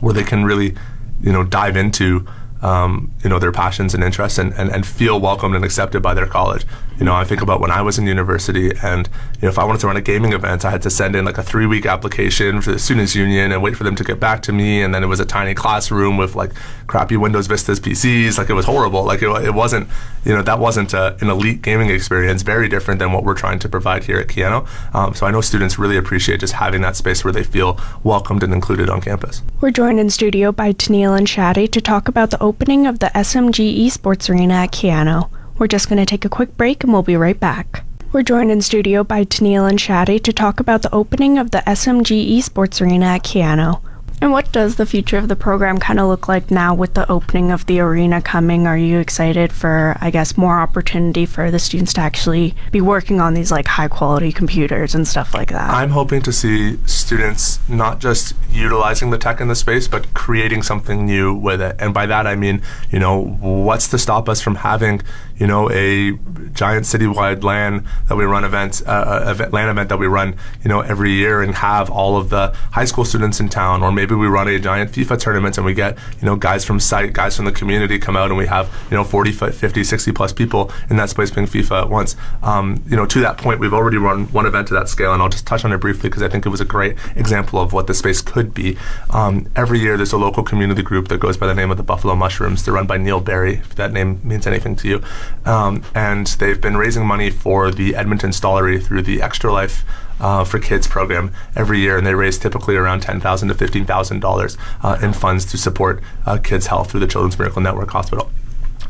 where 0.00 0.14
they 0.14 0.22
can 0.22 0.44
really, 0.44 0.76
you 1.20 1.32
know, 1.32 1.42
dive 1.42 1.76
into 1.76 2.26
um, 2.62 3.12
you 3.24 3.30
know, 3.30 3.38
their 3.38 3.52
passions 3.52 3.92
and 3.92 4.02
interests 4.02 4.38
and, 4.38 4.52
and, 4.54 4.70
and 4.70 4.86
feel 4.86 5.20
welcomed 5.20 5.54
and 5.54 5.64
accepted 5.64 6.00
by 6.00 6.14
their 6.14 6.26
college. 6.26 6.64
You 6.98 7.04
know, 7.06 7.14
I 7.14 7.24
think 7.24 7.42
about 7.42 7.60
when 7.60 7.72
I 7.72 7.82
was 7.82 7.98
in 7.98 8.06
university 8.06 8.70
and, 8.82 9.08
you 9.08 9.42
know, 9.42 9.48
if 9.48 9.58
I 9.58 9.64
wanted 9.64 9.80
to 9.80 9.88
run 9.88 9.96
a 9.96 10.00
gaming 10.00 10.32
event, 10.32 10.64
I 10.64 10.70
had 10.70 10.82
to 10.82 10.90
send 10.90 11.16
in 11.16 11.24
like 11.24 11.38
a 11.38 11.42
three 11.42 11.66
week 11.66 11.84
application 11.84 12.60
for 12.60 12.70
the 12.70 12.78
Students 12.78 13.16
Union 13.16 13.50
and 13.50 13.60
wait 13.60 13.76
for 13.76 13.82
them 13.82 13.96
to 13.96 14.04
get 14.04 14.20
back 14.20 14.42
to 14.42 14.52
me. 14.52 14.82
And 14.82 14.94
then 14.94 15.02
it 15.02 15.06
was 15.06 15.18
a 15.18 15.24
tiny 15.24 15.54
classroom 15.54 16.16
with 16.16 16.36
like 16.36 16.54
crappy 16.86 17.16
Windows 17.16 17.48
Vistas 17.48 17.80
PCs. 17.80 18.38
Like 18.38 18.50
it 18.50 18.54
was 18.54 18.66
horrible. 18.66 19.02
Like 19.02 19.22
it, 19.22 19.30
it 19.44 19.54
wasn't, 19.54 19.88
you 20.24 20.32
know, 20.32 20.42
that 20.42 20.60
wasn't 20.60 20.94
a, 20.94 21.16
an 21.20 21.28
elite 21.28 21.62
gaming 21.62 21.90
experience, 21.90 22.42
very 22.42 22.68
different 22.68 23.00
than 23.00 23.12
what 23.12 23.24
we're 23.24 23.34
trying 23.34 23.58
to 23.60 23.68
provide 23.68 24.04
here 24.04 24.18
at 24.18 24.28
Keyano. 24.28 24.68
Um, 24.94 25.14
so 25.14 25.26
I 25.26 25.32
know 25.32 25.40
students 25.40 25.80
really 25.80 25.96
appreciate 25.96 26.38
just 26.38 26.52
having 26.52 26.82
that 26.82 26.94
space 26.94 27.24
where 27.24 27.32
they 27.32 27.42
feel 27.42 27.80
welcomed 28.04 28.44
and 28.44 28.52
included 28.52 28.88
on 28.88 29.00
campus. 29.00 29.42
We're 29.60 29.72
joined 29.72 29.98
in 29.98 30.10
studio 30.10 30.52
by 30.52 30.72
Tennille 30.72 31.18
and 31.18 31.26
Shadi 31.26 31.68
to 31.72 31.80
talk 31.80 32.06
about 32.06 32.30
the 32.30 32.38
opening 32.52 32.86
of 32.86 32.98
the 32.98 33.10
SMG 33.14 33.86
Esports 33.86 34.28
Arena 34.28 34.52
at 34.52 34.72
Keyano. 34.72 35.30
We're 35.56 35.66
just 35.66 35.88
going 35.88 35.96
to 35.96 36.04
take 36.04 36.26
a 36.26 36.28
quick 36.28 36.54
break 36.58 36.84
and 36.84 36.92
we'll 36.92 37.02
be 37.02 37.16
right 37.16 37.40
back. 37.40 37.82
We're 38.12 38.22
joined 38.22 38.50
in 38.50 38.60
studio 38.60 39.02
by 39.02 39.24
Tennille 39.24 39.66
and 39.66 39.78
Shadi 39.78 40.22
to 40.22 40.34
talk 40.34 40.60
about 40.60 40.82
the 40.82 40.94
opening 40.94 41.38
of 41.38 41.50
the 41.50 41.62
SMG 41.66 42.36
Esports 42.36 42.82
Arena 42.82 43.06
at 43.06 43.24
Keyano. 43.24 43.80
And 44.22 44.30
what 44.30 44.52
does 44.52 44.76
the 44.76 44.86
future 44.86 45.18
of 45.18 45.26
the 45.26 45.34
program 45.34 45.78
kind 45.78 45.98
of 45.98 46.06
look 46.06 46.28
like 46.28 46.48
now 46.48 46.76
with 46.76 46.94
the 46.94 47.10
opening 47.10 47.50
of 47.50 47.66
the 47.66 47.80
arena 47.80 48.22
coming? 48.22 48.68
Are 48.68 48.78
you 48.78 49.00
excited 49.00 49.52
for, 49.52 49.96
I 50.00 50.12
guess, 50.12 50.36
more 50.36 50.60
opportunity 50.60 51.26
for 51.26 51.50
the 51.50 51.58
students 51.58 51.92
to 51.94 52.02
actually 52.02 52.54
be 52.70 52.80
working 52.80 53.20
on 53.20 53.34
these 53.34 53.50
like 53.50 53.66
high 53.66 53.88
quality 53.88 54.30
computers 54.30 54.94
and 54.94 55.08
stuff 55.08 55.34
like 55.34 55.48
that? 55.48 55.70
I'm 55.70 55.90
hoping 55.90 56.22
to 56.22 56.32
see 56.32 56.78
students 56.86 57.58
not 57.68 57.98
just 57.98 58.36
utilizing 58.48 59.10
the 59.10 59.18
tech 59.18 59.40
in 59.40 59.48
the 59.48 59.56
space, 59.56 59.88
but 59.88 60.14
creating 60.14 60.62
something 60.62 61.04
new 61.04 61.34
with 61.34 61.60
it. 61.60 61.74
And 61.80 61.92
by 61.92 62.06
that 62.06 62.24
I 62.24 62.36
mean, 62.36 62.62
you 62.92 63.00
know, 63.00 63.20
what's 63.40 63.88
to 63.88 63.98
stop 63.98 64.28
us 64.28 64.40
from 64.40 64.54
having, 64.54 65.02
you 65.36 65.48
know, 65.48 65.68
a 65.72 66.12
giant 66.52 66.84
citywide 66.84 67.42
LAN 67.42 67.84
that 68.08 68.14
we 68.14 68.24
run 68.24 68.44
events, 68.44 68.82
uh, 68.86 69.24
event, 69.26 69.52
LAN 69.52 69.68
event 69.68 69.88
that 69.88 69.98
we 69.98 70.06
run, 70.06 70.36
you 70.62 70.68
know, 70.68 70.78
every 70.78 71.10
year 71.10 71.42
and 71.42 71.56
have 71.56 71.90
all 71.90 72.16
of 72.16 72.28
the 72.28 72.54
high 72.70 72.84
school 72.84 73.04
students 73.04 73.40
in 73.40 73.48
town, 73.48 73.82
or 73.82 73.90
maybe 73.90 74.11
we 74.18 74.26
run 74.26 74.48
a 74.48 74.58
giant 74.58 74.92
FIFA 74.92 75.18
tournament 75.18 75.56
and 75.56 75.66
we 75.66 75.74
get, 75.74 75.98
you 76.20 76.26
know, 76.26 76.36
guys 76.36 76.64
from 76.64 76.80
site, 76.80 77.12
guys 77.12 77.36
from 77.36 77.44
the 77.44 77.52
community 77.52 77.98
come 77.98 78.16
out 78.16 78.30
and 78.30 78.38
we 78.38 78.46
have, 78.46 78.68
you 78.90 78.96
know, 78.96 79.04
40, 79.04 79.32
50, 79.32 79.84
60 79.84 80.12
plus 80.12 80.32
people 80.32 80.70
in 80.90 80.96
that 80.96 81.10
space 81.10 81.30
playing 81.30 81.48
FIFA 81.48 81.82
at 81.82 81.90
once. 81.90 82.16
Um, 82.42 82.82
you 82.86 82.96
know, 82.96 83.06
to 83.06 83.20
that 83.20 83.38
point, 83.38 83.60
we've 83.60 83.74
already 83.74 83.98
run 83.98 84.26
one 84.32 84.46
event 84.46 84.68
to 84.68 84.74
that 84.74 84.88
scale, 84.88 85.12
and 85.12 85.22
I'll 85.22 85.28
just 85.28 85.46
touch 85.46 85.64
on 85.64 85.72
it 85.72 85.78
briefly 85.78 86.08
because 86.08 86.22
I 86.22 86.28
think 86.28 86.46
it 86.46 86.48
was 86.48 86.60
a 86.60 86.64
great 86.64 86.96
example 87.16 87.60
of 87.60 87.72
what 87.72 87.86
the 87.86 87.94
space 87.94 88.20
could 88.20 88.54
be. 88.54 88.76
Um, 89.10 89.48
every 89.56 89.78
year, 89.78 89.96
there's 89.96 90.12
a 90.12 90.18
local 90.18 90.42
community 90.42 90.82
group 90.82 91.08
that 91.08 91.18
goes 91.18 91.36
by 91.36 91.46
the 91.46 91.54
name 91.54 91.70
of 91.70 91.76
the 91.76 91.82
Buffalo 91.82 92.14
Mushrooms. 92.14 92.64
They're 92.64 92.74
run 92.74 92.86
by 92.86 92.98
Neil 92.98 93.20
Barry, 93.20 93.54
if 93.54 93.74
that 93.76 93.92
name 93.92 94.20
means 94.24 94.46
anything 94.46 94.76
to 94.76 94.88
you. 94.88 95.02
Um, 95.44 95.84
and 95.94 96.26
they've 96.26 96.60
been 96.60 96.76
raising 96.76 97.06
money 97.06 97.30
for 97.30 97.70
the 97.70 97.94
Edmonton 97.94 98.30
Stollery 98.30 98.82
through 98.82 99.02
the 99.02 99.22
Extra 99.22 99.52
Life 99.52 99.84
uh, 100.20 100.44
for 100.44 100.58
Kids 100.58 100.86
program 100.86 101.32
every 101.56 101.80
year, 101.80 101.96
and 101.96 102.06
they 102.06 102.14
raise 102.14 102.38
typically 102.38 102.76
around 102.76 103.00
ten 103.00 103.20
thousand 103.20 103.48
to 103.48 103.54
fifteen 103.54 103.84
thousand 103.84 104.20
dollars 104.20 104.56
uh, 104.82 104.98
in 105.02 105.12
funds 105.12 105.44
to 105.46 105.58
support 105.58 106.02
uh, 106.26 106.38
kids' 106.38 106.66
health 106.66 106.90
through 106.90 107.00
the 107.00 107.06
Children's 107.06 107.38
Miracle 107.38 107.62
Network 107.62 107.90
Hospital. 107.90 108.30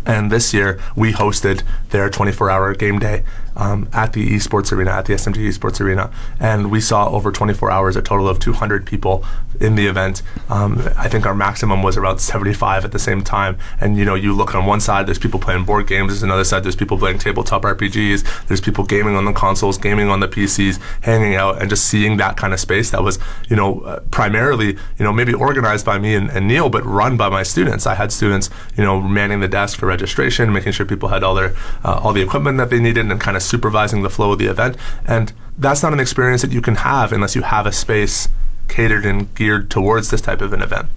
And 0.05 0.33
this 0.33 0.53
year, 0.53 0.81
we 0.97 1.13
hosted 1.13 1.63
their 1.91 2.11
24 2.11 2.51
hour 2.51 2.75
game 2.75 2.99
day 2.99 3.23
um, 3.57 3.89
at 3.93 4.13
the 4.13 4.31
esports 4.31 4.73
arena, 4.73 4.91
at 4.93 5.07
the 5.07 5.15
SMG 5.15 5.49
esports 5.49 5.81
arena. 5.81 6.11
And 6.41 6.71
we 6.71 6.81
saw 6.81 7.09
over 7.09 7.31
24 7.31 7.71
hours 7.71 7.97
a 7.97 8.03
total 8.03 8.29
of 8.29 8.39
200 8.39 8.87
people 8.87 9.25
in 9.61 9.75
the 9.75 9.87
event. 9.87 10.23
Um, 10.49 10.89
I 10.97 11.09
think 11.09 11.27
our 11.27 11.35
maximum 11.35 11.83
was 11.83 11.97
around 11.97 12.19
75 12.19 12.85
at 12.85 12.93
the 12.93 12.99
same 12.99 13.23
time. 13.23 13.59
And 13.81 13.97
you 13.97 14.05
know, 14.05 14.15
you 14.15 14.33
look 14.33 14.55
on 14.55 14.67
one 14.67 14.81
side, 14.81 15.07
there's 15.07 15.19
people 15.19 15.41
playing 15.41 15.65
board 15.65 15.87
games. 15.87 16.13
There's 16.13 16.23
another 16.23 16.45
side, 16.45 16.65
there's 16.65 16.77
people 16.77 16.99
playing 16.99 17.19
tabletop 17.19 17.63
RPGs. 17.63 18.47
There's 18.47 18.61
people 18.61 18.85
gaming 18.85 19.17
on 19.17 19.25
the 19.25 19.33
consoles, 19.33 19.79
gaming 19.79 20.09
on 20.09 20.21
the 20.21 20.29
PCs, 20.29 20.81
hanging 21.03 21.35
out, 21.35 21.61
and 21.61 21.71
just 21.71 21.87
seeing 21.87 22.17
that 22.19 22.37
kind 22.37 22.53
of 22.53 22.61
space 22.61 22.91
that 22.91 23.03
was, 23.03 23.19
you 23.49 23.57
know, 23.57 23.81
uh, 23.81 24.01
primarily, 24.11 24.69
you 24.69 25.05
know, 25.05 25.13
maybe 25.13 25.35
organized 25.35 25.87
by 25.87 25.99
me 25.99 26.15
and, 26.15 26.31
and 26.31 26.49
Neil, 26.49 26.69
but 26.69 26.85
run 26.85 27.17
by 27.17 27.29
my 27.29 27.43
students. 27.43 27.87
I 27.87 27.95
had 27.95 28.13
students, 28.13 28.51
you 28.77 28.85
know, 28.85 29.01
manning 29.01 29.41
the 29.41 29.49
desk 29.49 29.79
for 29.79 29.87
registration, 29.87 30.53
making 30.53 30.73
sure 30.73 30.87
people 30.87 31.09
had 31.09 31.23
all 31.23 31.35
their 31.35 31.55
uh, 31.85 32.01
all 32.03 32.13
the 32.13 32.23
equipment 32.23 32.59
that 32.59 32.71
they 32.71 32.81
needed, 32.81 33.11
and 33.11 33.21
kind 33.21 33.37
of 33.37 33.42
supervising 33.45 34.03
the 34.03 34.11
flow 34.11 34.33
of 34.33 34.39
the 34.39 34.47
event. 34.47 34.77
And 35.07 35.33
that's 35.59 35.83
not 35.83 35.93
an 35.93 36.01
experience 36.01 36.43
that 36.43 36.53
you 36.53 36.63
can 36.63 36.77
have 36.77 37.13
unless 37.13 37.35
you 37.35 37.43
have 37.43 37.67
a 37.67 37.73
space 37.73 38.29
catered 38.69 39.05
and 39.05 39.35
geared 39.35 39.71
towards 39.71 40.11
this 40.11 40.21
type 40.21 40.41
of 40.41 40.53
an 40.53 40.63
event 40.63 40.89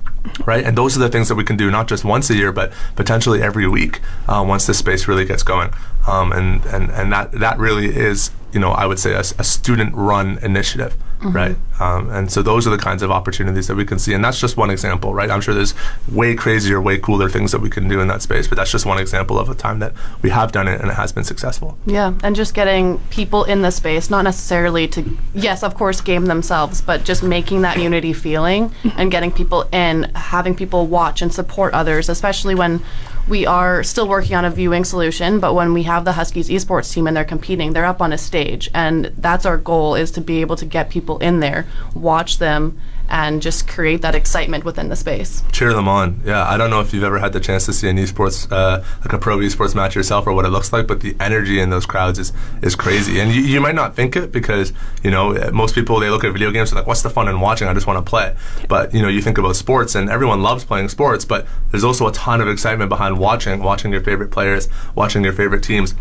right? 0.45 0.63
And 0.63 0.77
those 0.77 0.97
are 0.97 0.99
the 0.99 1.09
things 1.09 1.27
that 1.27 1.35
we 1.35 1.43
can 1.43 1.57
do 1.57 1.69
not 1.69 1.87
just 1.87 2.03
once 2.03 2.29
a 2.29 2.35
year, 2.35 2.51
but 2.51 2.73
potentially 2.95 3.41
every 3.41 3.67
week 3.67 4.01
uh, 4.27 4.43
once 4.47 4.65
this 4.65 4.77
space 4.77 5.07
really 5.07 5.25
gets 5.25 5.43
going. 5.43 5.71
Um, 6.07 6.31
and 6.31 6.65
and 6.65 6.89
and 6.91 7.11
that 7.11 7.31
that 7.33 7.57
really 7.57 7.87
is, 7.95 8.31
you 8.55 8.61
know, 8.61 8.71
I 8.71 8.85
would 8.85 8.99
say 8.99 9.11
a, 9.13 9.19
a 9.19 9.43
student-run 9.43 10.39
initiative, 10.41 10.95
mm-hmm. 11.19 11.31
right? 11.31 11.57
Um, 11.81 12.09
and 12.09 12.31
so 12.31 12.41
those 12.41 12.65
are 12.65 12.69
the 12.69 12.77
kinds 12.77 13.03
of 13.03 13.11
opportunities 13.11 13.67
that 13.67 13.75
we 13.75 13.83
can 13.83 13.99
see, 13.99 14.13
and 14.13 14.23
that's 14.23 14.39
just 14.39 14.55
one 14.55 14.69
example, 14.69 15.13
right? 15.13 15.29
I'm 15.29 15.41
sure 15.41 15.53
there's 15.53 15.73
way 16.09 16.35
crazier, 16.35 16.81
way 16.81 16.97
cooler 16.97 17.27
things 17.29 17.51
that 17.51 17.59
we 17.59 17.69
can 17.69 17.89
do 17.89 17.99
in 17.99 18.07
that 18.07 18.21
space, 18.21 18.47
but 18.47 18.55
that's 18.55 18.71
just 18.71 18.85
one 18.85 18.97
example 18.97 19.37
of 19.37 19.49
a 19.49 19.55
time 19.55 19.79
that 19.79 19.91
we 20.21 20.29
have 20.29 20.53
done 20.53 20.69
it 20.69 20.79
and 20.79 20.89
it 20.89 20.93
has 20.93 21.11
been 21.11 21.25
successful. 21.25 21.77
Yeah, 21.85 22.13
and 22.23 22.33
just 22.33 22.53
getting 22.53 22.97
people 23.09 23.43
in 23.43 23.61
the 23.61 23.71
space, 23.71 24.09
not 24.09 24.23
necessarily 24.23 24.87
to, 24.87 25.17
yes, 25.33 25.61
of 25.61 25.75
course, 25.75 25.99
game 25.99 26.27
themselves, 26.27 26.79
but 26.79 27.03
just 27.03 27.23
making 27.23 27.63
that 27.63 27.77
unity 27.77 28.13
feeling 28.13 28.71
and 28.95 29.11
getting 29.11 29.33
people 29.33 29.63
in, 29.73 30.03
having 30.15 30.55
people 30.55 30.87
watch 30.87 31.21
and 31.21 31.33
support 31.33 31.73
others, 31.73 32.07
especially 32.07 32.55
when 32.55 32.81
we 33.27 33.45
are 33.45 33.83
still 33.83 34.07
working 34.07 34.35
on 34.35 34.45
a 34.45 34.49
viewing 34.49 34.85
solution, 34.85 35.39
but 35.39 35.53
when 35.53 35.73
we 35.73 35.83
have 35.83 36.05
the 36.05 36.13
Huskies 36.13 36.49
esports 36.49 36.93
team 36.93 37.07
and 37.07 37.17
they're 37.17 37.23
competing, 37.23 37.73
they're 37.73 37.85
up 37.85 38.01
on 38.01 38.13
a 38.13 38.17
stage, 38.17 38.69
and 38.73 39.05
that's 39.17 39.45
our 39.45 39.57
goal 39.57 39.95
is 39.95 40.11
to 40.11 40.21
be 40.21 40.41
able 40.41 40.55
to 40.57 40.65
get 40.65 40.89
people 40.89 41.17
in 41.19 41.39
there, 41.39 41.65
watch 41.93 42.37
them, 42.37 42.79
and 43.07 43.41
just 43.41 43.67
create 43.67 44.01
that 44.01 44.15
excitement 44.15 44.63
within 44.65 44.89
the 44.89 44.95
space. 44.95 45.43
Cheer 45.51 45.73
them 45.73 45.87
on. 45.87 46.21
Yeah, 46.25 46.43
I 46.43 46.57
don't 46.57 46.71
know 46.71 46.81
if 46.81 46.91
you've 46.91 47.03
ever 47.03 47.19
had 47.19 47.33
the 47.33 47.39
chance 47.39 47.65
to 47.67 47.73
see 47.73 47.87
an 47.87 47.97
esports, 47.97 48.51
uh, 48.51 48.83
like 49.01 49.13
a 49.13 49.19
pro 49.19 49.37
esports 49.37 49.75
match 49.75 49.95
yourself 49.95 50.25
or 50.25 50.33
what 50.33 50.43
it 50.43 50.49
looks 50.49 50.73
like, 50.73 50.87
but 50.87 51.01
the 51.01 51.15
energy 51.19 51.59
in 51.59 51.69
those 51.69 51.85
crowds 51.85 52.17
is, 52.17 52.33
is 52.63 52.75
crazy. 52.75 53.19
And 53.19 53.31
you, 53.31 53.41
you 53.41 53.61
might 53.61 53.75
not 53.75 53.95
think 53.95 54.15
it 54.15 54.31
because, 54.31 54.73
you 55.03 55.11
know, 55.11 55.51
most 55.51 55.75
people, 55.75 55.99
they 55.99 56.09
look 56.09 56.23
at 56.23 56.33
video 56.33 56.49
games 56.49 56.71
and 56.71 56.77
like, 56.77 56.87
what's 56.87 57.03
the 57.03 57.11
fun 57.11 57.27
in 57.27 57.39
watching? 57.39 57.67
I 57.67 57.75
just 57.75 57.85
want 57.85 58.03
to 58.03 58.09
play. 58.09 58.35
But, 58.67 58.91
you 58.91 59.03
know, 59.03 59.07
you 59.07 59.21
think 59.21 59.37
about 59.37 59.55
sports 59.55 59.93
and 59.93 60.09
everyone 60.09 60.41
loves 60.41 60.63
playing 60.63 60.89
sports, 60.89 61.25
but 61.25 61.45
there's 61.69 61.83
also 61.83 62.07
a 62.07 62.11
ton 62.11 62.41
of 62.41 62.47
excitement 62.47 62.89
behind 62.89 63.14
watching, 63.17 63.61
watching 63.61 63.91
your 63.91 64.01
favorite 64.01 64.31
players, 64.31 64.69
watching 64.95 65.23
your 65.23 65.33
favorite 65.33 65.63
teams 65.63 65.95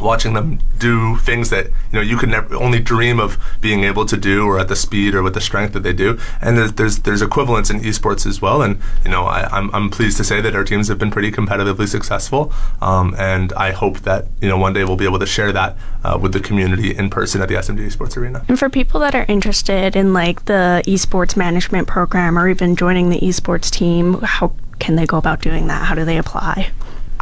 watching 0.00 0.32
them 0.32 0.58
do 0.78 1.16
things 1.16 1.50
that 1.50 1.66
you 1.66 1.72
know 1.92 2.00
you 2.00 2.16
could 2.16 2.28
never 2.28 2.54
only 2.56 2.80
dream 2.80 3.20
of 3.20 3.38
being 3.60 3.84
able 3.84 4.06
to 4.06 4.16
do 4.16 4.46
or 4.46 4.58
at 4.58 4.68
the 4.68 4.76
speed 4.76 5.14
or 5.14 5.22
with 5.22 5.34
the 5.34 5.40
strength 5.40 5.72
that 5.74 5.82
they 5.82 5.92
do. 5.92 6.18
And 6.40 6.56
there's 6.56 6.72
there's, 6.72 6.98
there's 7.00 7.22
equivalence 7.22 7.70
in 7.70 7.80
esports 7.80 8.26
as 8.26 8.40
well. 8.40 8.62
And 8.62 8.80
you 9.04 9.10
know 9.10 9.24
I, 9.24 9.42
am 9.42 9.70
I'm, 9.70 9.74
I'm 9.74 9.90
pleased 9.90 10.16
to 10.18 10.24
say 10.24 10.40
that 10.40 10.54
our 10.54 10.64
teams 10.64 10.88
have 10.88 10.98
been 10.98 11.10
pretty 11.10 11.30
competitively 11.30 11.88
successful. 11.88 12.52
Um, 12.80 13.14
and 13.18 13.52
I 13.54 13.72
hope 13.72 14.00
that 14.00 14.26
you 14.40 14.48
know 14.48 14.56
one 14.56 14.72
day 14.72 14.84
we'll 14.84 14.96
be 14.96 15.04
able 15.04 15.18
to 15.18 15.26
share 15.26 15.52
that 15.52 15.76
uh, 16.04 16.18
with 16.20 16.32
the 16.32 16.40
community 16.40 16.96
in 16.96 17.10
person 17.10 17.42
at 17.42 17.48
the 17.48 17.54
SMG 17.54 17.86
Esports 17.86 18.16
Arena. 18.16 18.44
And 18.48 18.58
for 18.58 18.68
people 18.68 19.00
that 19.00 19.14
are 19.14 19.26
interested 19.28 19.96
in 19.96 20.12
like 20.12 20.46
the 20.46 20.82
esports 20.86 21.36
management 21.36 21.88
program 21.88 22.38
or 22.38 22.48
even 22.48 22.76
joining 22.76 23.10
the 23.10 23.20
esports 23.20 23.70
team 23.70 24.20
how 24.22 24.52
can 24.80 24.96
they 24.96 25.06
go 25.06 25.18
about 25.18 25.40
doing 25.40 25.68
that? 25.68 25.84
How 25.84 25.94
do 25.94 26.04
they 26.04 26.18
apply 26.18 26.72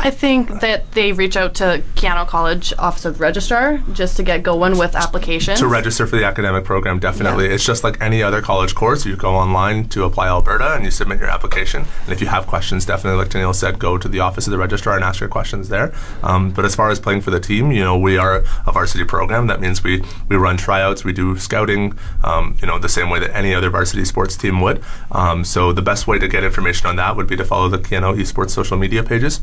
I 0.00 0.10
think 0.10 0.60
that 0.60 0.92
they 0.92 1.12
reach 1.12 1.36
out 1.36 1.54
to 1.56 1.82
Keyano 1.96 2.24
College 2.24 2.72
Office 2.78 3.04
of 3.04 3.20
Registrar 3.20 3.78
just 3.92 4.16
to 4.18 4.22
get 4.22 4.44
going 4.44 4.78
with 4.78 4.94
applications. 4.94 5.58
To 5.58 5.66
register 5.66 6.06
for 6.06 6.14
the 6.14 6.24
academic 6.24 6.64
program, 6.64 7.00
definitely. 7.00 7.46
Yeah. 7.46 7.54
It's 7.54 7.66
just 7.66 7.82
like 7.82 8.00
any 8.00 8.22
other 8.22 8.40
college 8.40 8.76
course. 8.76 9.04
You 9.04 9.16
go 9.16 9.34
online 9.34 9.88
to 9.88 10.04
apply 10.04 10.28
Alberta 10.28 10.74
and 10.74 10.84
you 10.84 10.92
submit 10.92 11.18
your 11.18 11.28
application. 11.28 11.84
And 12.04 12.12
if 12.12 12.20
you 12.20 12.28
have 12.28 12.46
questions, 12.46 12.86
definitely, 12.86 13.18
like 13.18 13.30
Daniel 13.30 13.52
said, 13.52 13.80
go 13.80 13.98
to 13.98 14.06
the 14.06 14.20
Office 14.20 14.46
of 14.46 14.52
the 14.52 14.58
Registrar 14.58 14.94
and 14.94 15.04
ask 15.04 15.18
your 15.18 15.28
questions 15.28 15.68
there. 15.68 15.92
Um, 16.22 16.52
but 16.52 16.64
as 16.64 16.76
far 16.76 16.90
as 16.90 17.00
playing 17.00 17.22
for 17.22 17.32
the 17.32 17.40
team, 17.40 17.72
you 17.72 17.82
know, 17.82 17.98
we 17.98 18.16
are 18.16 18.44
a 18.66 18.72
varsity 18.72 19.04
program. 19.04 19.48
That 19.48 19.60
means 19.60 19.82
we, 19.82 20.04
we 20.28 20.36
run 20.36 20.56
tryouts, 20.56 21.04
we 21.04 21.12
do 21.12 21.36
scouting, 21.38 21.98
um, 22.22 22.56
you 22.60 22.68
know, 22.68 22.78
the 22.78 22.88
same 22.88 23.10
way 23.10 23.18
that 23.18 23.34
any 23.34 23.52
other 23.52 23.68
varsity 23.68 24.04
sports 24.04 24.36
team 24.36 24.60
would. 24.60 24.80
Um, 25.10 25.44
so 25.44 25.72
the 25.72 25.82
best 25.82 26.06
way 26.06 26.20
to 26.20 26.28
get 26.28 26.44
information 26.44 26.86
on 26.86 26.94
that 26.96 27.16
would 27.16 27.26
be 27.26 27.34
to 27.34 27.44
follow 27.44 27.68
the 27.68 27.78
Keyano 27.78 28.16
Esports 28.16 28.50
social 28.50 28.76
media 28.76 29.02
pages 29.02 29.40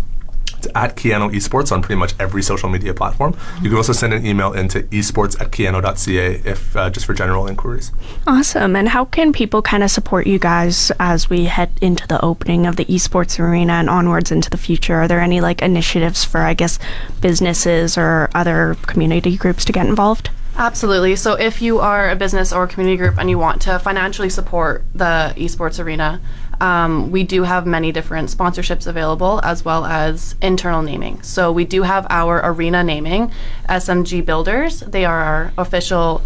at 0.75 0.95
Keyano 0.95 1.31
Esports 1.33 1.71
on 1.71 1.81
pretty 1.81 1.99
much 1.99 2.13
every 2.19 2.41
social 2.41 2.69
media 2.69 2.93
platform. 2.93 3.37
You 3.61 3.69
can 3.69 3.77
also 3.77 3.93
send 3.93 4.13
an 4.13 4.25
email 4.25 4.53
into 4.53 4.83
esports 4.83 5.39
at 5.39 5.51
keyano.ca 5.51 6.41
if 6.45 6.75
uh, 6.75 6.89
just 6.89 7.05
for 7.05 7.13
general 7.13 7.47
inquiries. 7.47 7.91
Awesome. 8.25 8.75
And 8.75 8.89
how 8.89 9.05
can 9.05 9.33
people 9.33 9.61
kind 9.61 9.83
of 9.83 9.91
support 9.91 10.27
you 10.27 10.39
guys 10.39 10.91
as 10.99 11.29
we 11.29 11.45
head 11.45 11.71
into 11.81 12.07
the 12.07 12.23
opening 12.23 12.65
of 12.65 12.75
the 12.75 12.85
esports 12.85 13.39
arena 13.39 13.73
and 13.73 13.89
onwards 13.89 14.31
into 14.31 14.49
the 14.49 14.57
future? 14.57 14.95
Are 14.95 15.07
there 15.07 15.21
any 15.21 15.41
like 15.41 15.61
initiatives 15.61 16.23
for, 16.23 16.41
I 16.41 16.53
guess, 16.53 16.79
businesses 17.21 17.97
or 17.97 18.29
other 18.33 18.75
community 18.83 19.37
groups 19.37 19.65
to 19.65 19.71
get 19.71 19.85
involved? 19.85 20.29
Absolutely. 20.57 21.17
So, 21.17 21.33
if 21.33 21.61
you 21.61 21.79
are 21.79 22.09
a 22.09 22.15
business 22.15 22.53
or 22.53 22.63
a 22.63 22.67
community 22.67 22.95
group 22.95 23.17
and 23.17 23.29
you 23.29 23.37
want 23.37 23.61
to 23.63 23.77
financially 23.77 24.29
support 24.29 24.85
the 24.93 25.33
esports 25.35 25.83
arena, 25.83 26.21
um, 26.61 27.11
we 27.11 27.23
do 27.23 27.43
have 27.43 27.65
many 27.65 27.91
different 27.91 28.29
sponsorships 28.29 28.87
available 28.87 29.41
as 29.43 29.65
well 29.65 29.85
as 29.85 30.35
internal 30.41 30.81
naming. 30.81 31.21
So 31.21 31.51
we 31.51 31.65
do 31.65 31.83
have 31.83 32.07
our 32.09 32.41
arena 32.43 32.83
naming, 32.83 33.31
SMG 33.69 34.25
Builders. 34.25 34.79
They 34.81 35.05
are 35.05 35.21
our 35.21 35.53
official 35.57 36.21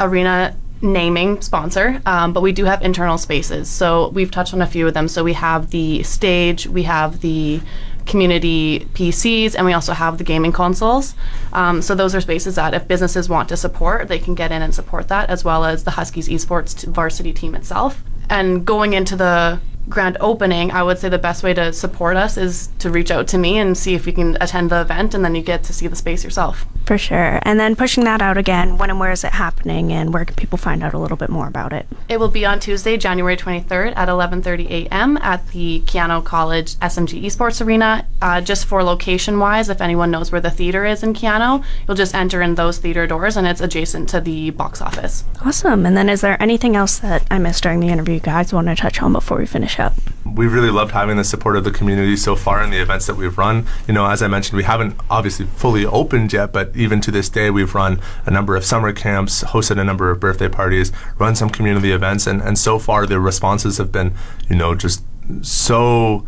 arena 0.00 0.56
naming 0.82 1.40
sponsor, 1.40 2.00
um, 2.06 2.32
but 2.32 2.42
we 2.42 2.52
do 2.52 2.64
have 2.66 2.82
internal 2.82 3.18
spaces. 3.18 3.68
So 3.68 4.08
we've 4.10 4.30
touched 4.30 4.54
on 4.54 4.62
a 4.62 4.66
few 4.66 4.86
of 4.86 4.94
them. 4.94 5.08
So 5.08 5.24
we 5.24 5.32
have 5.32 5.70
the 5.70 6.02
stage, 6.02 6.66
we 6.66 6.82
have 6.82 7.20
the 7.20 7.60
community 8.04 8.86
PCs, 8.94 9.54
and 9.56 9.66
we 9.66 9.72
also 9.72 9.92
have 9.92 10.18
the 10.18 10.24
gaming 10.24 10.52
consoles. 10.52 11.14
Um, 11.52 11.82
so 11.82 11.94
those 11.94 12.14
are 12.14 12.20
spaces 12.20 12.54
that 12.54 12.72
if 12.72 12.86
businesses 12.86 13.28
want 13.28 13.48
to 13.48 13.56
support, 13.56 14.08
they 14.08 14.18
can 14.18 14.34
get 14.34 14.52
in 14.52 14.62
and 14.62 14.74
support 14.74 15.08
that, 15.08 15.28
as 15.28 15.44
well 15.44 15.64
as 15.64 15.84
the 15.84 15.92
Huskies 15.92 16.28
esports 16.28 16.84
varsity 16.84 17.32
team 17.32 17.54
itself 17.54 18.02
and 18.30 18.64
going 18.64 18.92
into 18.92 19.16
the 19.16 19.60
grand 19.88 20.16
opening, 20.20 20.70
I 20.70 20.82
would 20.82 20.98
say 20.98 21.08
the 21.08 21.18
best 21.18 21.42
way 21.42 21.54
to 21.54 21.72
support 21.72 22.16
us 22.16 22.36
is 22.36 22.68
to 22.78 22.90
reach 22.90 23.10
out 23.10 23.28
to 23.28 23.38
me 23.38 23.58
and 23.58 23.76
see 23.76 23.94
if 23.94 24.06
you 24.06 24.12
can 24.12 24.36
attend 24.40 24.70
the 24.70 24.80
event, 24.80 25.14
and 25.14 25.24
then 25.24 25.34
you 25.34 25.42
get 25.42 25.62
to 25.64 25.72
see 25.72 25.86
the 25.86 25.96
space 25.96 26.24
yourself. 26.24 26.66
For 26.86 26.98
sure. 26.98 27.40
And 27.42 27.58
then 27.58 27.74
pushing 27.74 28.04
that 28.04 28.22
out 28.22 28.36
again, 28.36 28.78
when 28.78 28.90
and 28.90 29.00
where 29.00 29.10
is 29.10 29.24
it 29.24 29.32
happening, 29.32 29.92
and 29.92 30.14
where 30.14 30.24
can 30.24 30.36
people 30.36 30.58
find 30.58 30.82
out 30.82 30.94
a 30.94 30.98
little 30.98 31.16
bit 31.16 31.30
more 31.30 31.48
about 31.48 31.72
it? 31.72 31.86
It 32.08 32.20
will 32.20 32.28
be 32.28 32.46
on 32.46 32.60
Tuesday, 32.60 32.96
January 32.96 33.36
23rd 33.36 33.94
at 33.96 34.08
11:30 34.08 34.70
a.m. 34.70 35.16
at 35.18 35.46
the 35.48 35.82
Keyano 35.86 36.24
College 36.24 36.76
SMG 36.76 37.24
Esports 37.24 37.64
Arena. 37.64 38.06
Uh, 38.22 38.40
just 38.40 38.66
for 38.66 38.82
location-wise, 38.82 39.68
if 39.68 39.80
anyone 39.80 40.10
knows 40.10 40.32
where 40.32 40.40
the 40.40 40.50
theater 40.50 40.84
is 40.86 41.02
in 41.02 41.12
Keyano, 41.12 41.62
you'll 41.86 41.96
just 41.96 42.14
enter 42.14 42.40
in 42.40 42.54
those 42.54 42.78
theater 42.78 43.06
doors, 43.06 43.36
and 43.36 43.46
it's 43.46 43.60
adjacent 43.60 44.08
to 44.10 44.20
the 44.20 44.50
box 44.50 44.80
office. 44.80 45.24
Awesome. 45.44 45.86
And 45.86 45.96
then 45.96 46.08
is 46.08 46.20
there 46.20 46.40
anything 46.42 46.76
else 46.76 46.98
that 46.98 47.26
I 47.30 47.38
missed 47.38 47.62
during 47.62 47.80
the 47.80 47.88
interview, 47.88 48.14
you 48.14 48.20
guys, 48.20 48.52
want 48.52 48.68
to 48.68 48.76
touch 48.76 49.02
on 49.02 49.12
before 49.12 49.38
we 49.38 49.46
finish 49.46 49.75
up? 49.78 49.94
We've 50.24 50.52
really 50.52 50.70
loved 50.70 50.92
having 50.92 51.16
the 51.16 51.24
support 51.24 51.56
of 51.56 51.64
the 51.64 51.70
community 51.70 52.16
so 52.16 52.36
far 52.36 52.62
in 52.62 52.70
the 52.70 52.80
events 52.80 53.06
that 53.06 53.14
we've 53.14 53.36
run. 53.38 53.66
You 53.86 53.94
know, 53.94 54.06
as 54.06 54.22
I 54.22 54.28
mentioned, 54.28 54.56
we 54.56 54.64
haven't 54.64 54.96
obviously 55.08 55.46
fully 55.46 55.86
opened 55.86 56.32
yet, 56.32 56.52
but 56.52 56.76
even 56.76 57.00
to 57.02 57.10
this 57.10 57.28
day, 57.28 57.50
we've 57.50 57.74
run 57.74 58.00
a 58.24 58.30
number 58.30 58.56
of 58.56 58.64
summer 58.64 58.92
camps, 58.92 59.44
hosted 59.44 59.80
a 59.80 59.84
number 59.84 60.10
of 60.10 60.20
birthday 60.20 60.48
parties, 60.48 60.92
run 61.18 61.36
some 61.36 61.50
community 61.50 61.92
events, 61.92 62.26
and, 62.26 62.42
and 62.42 62.58
so 62.58 62.78
far 62.78 63.06
the 63.06 63.20
responses 63.20 63.78
have 63.78 63.92
been, 63.92 64.14
you 64.48 64.56
know, 64.56 64.74
just 64.74 65.02
so 65.42 66.26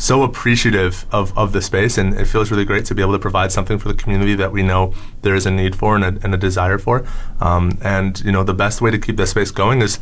so 0.00 0.22
appreciative 0.22 1.04
of, 1.12 1.36
of 1.36 1.52
the 1.52 1.60
space 1.60 1.98
and 1.98 2.14
it 2.14 2.24
feels 2.24 2.50
really 2.50 2.64
great 2.64 2.86
to 2.86 2.94
be 2.94 3.02
able 3.02 3.12
to 3.12 3.18
provide 3.18 3.52
something 3.52 3.78
for 3.78 3.88
the 3.88 3.94
community 3.94 4.34
that 4.34 4.50
we 4.50 4.62
know 4.62 4.94
there 5.20 5.34
is 5.34 5.44
a 5.44 5.50
need 5.50 5.76
for 5.76 5.94
and 5.94 6.02
a, 6.02 6.24
and 6.24 6.34
a 6.34 6.38
desire 6.38 6.78
for 6.78 7.06
um, 7.40 7.78
and 7.82 8.20
you 8.24 8.32
know 8.32 8.42
the 8.42 8.54
best 8.54 8.80
way 8.80 8.90
to 8.90 8.98
keep 8.98 9.18
this 9.18 9.30
space 9.30 9.50
going 9.50 9.82
is 9.82 10.00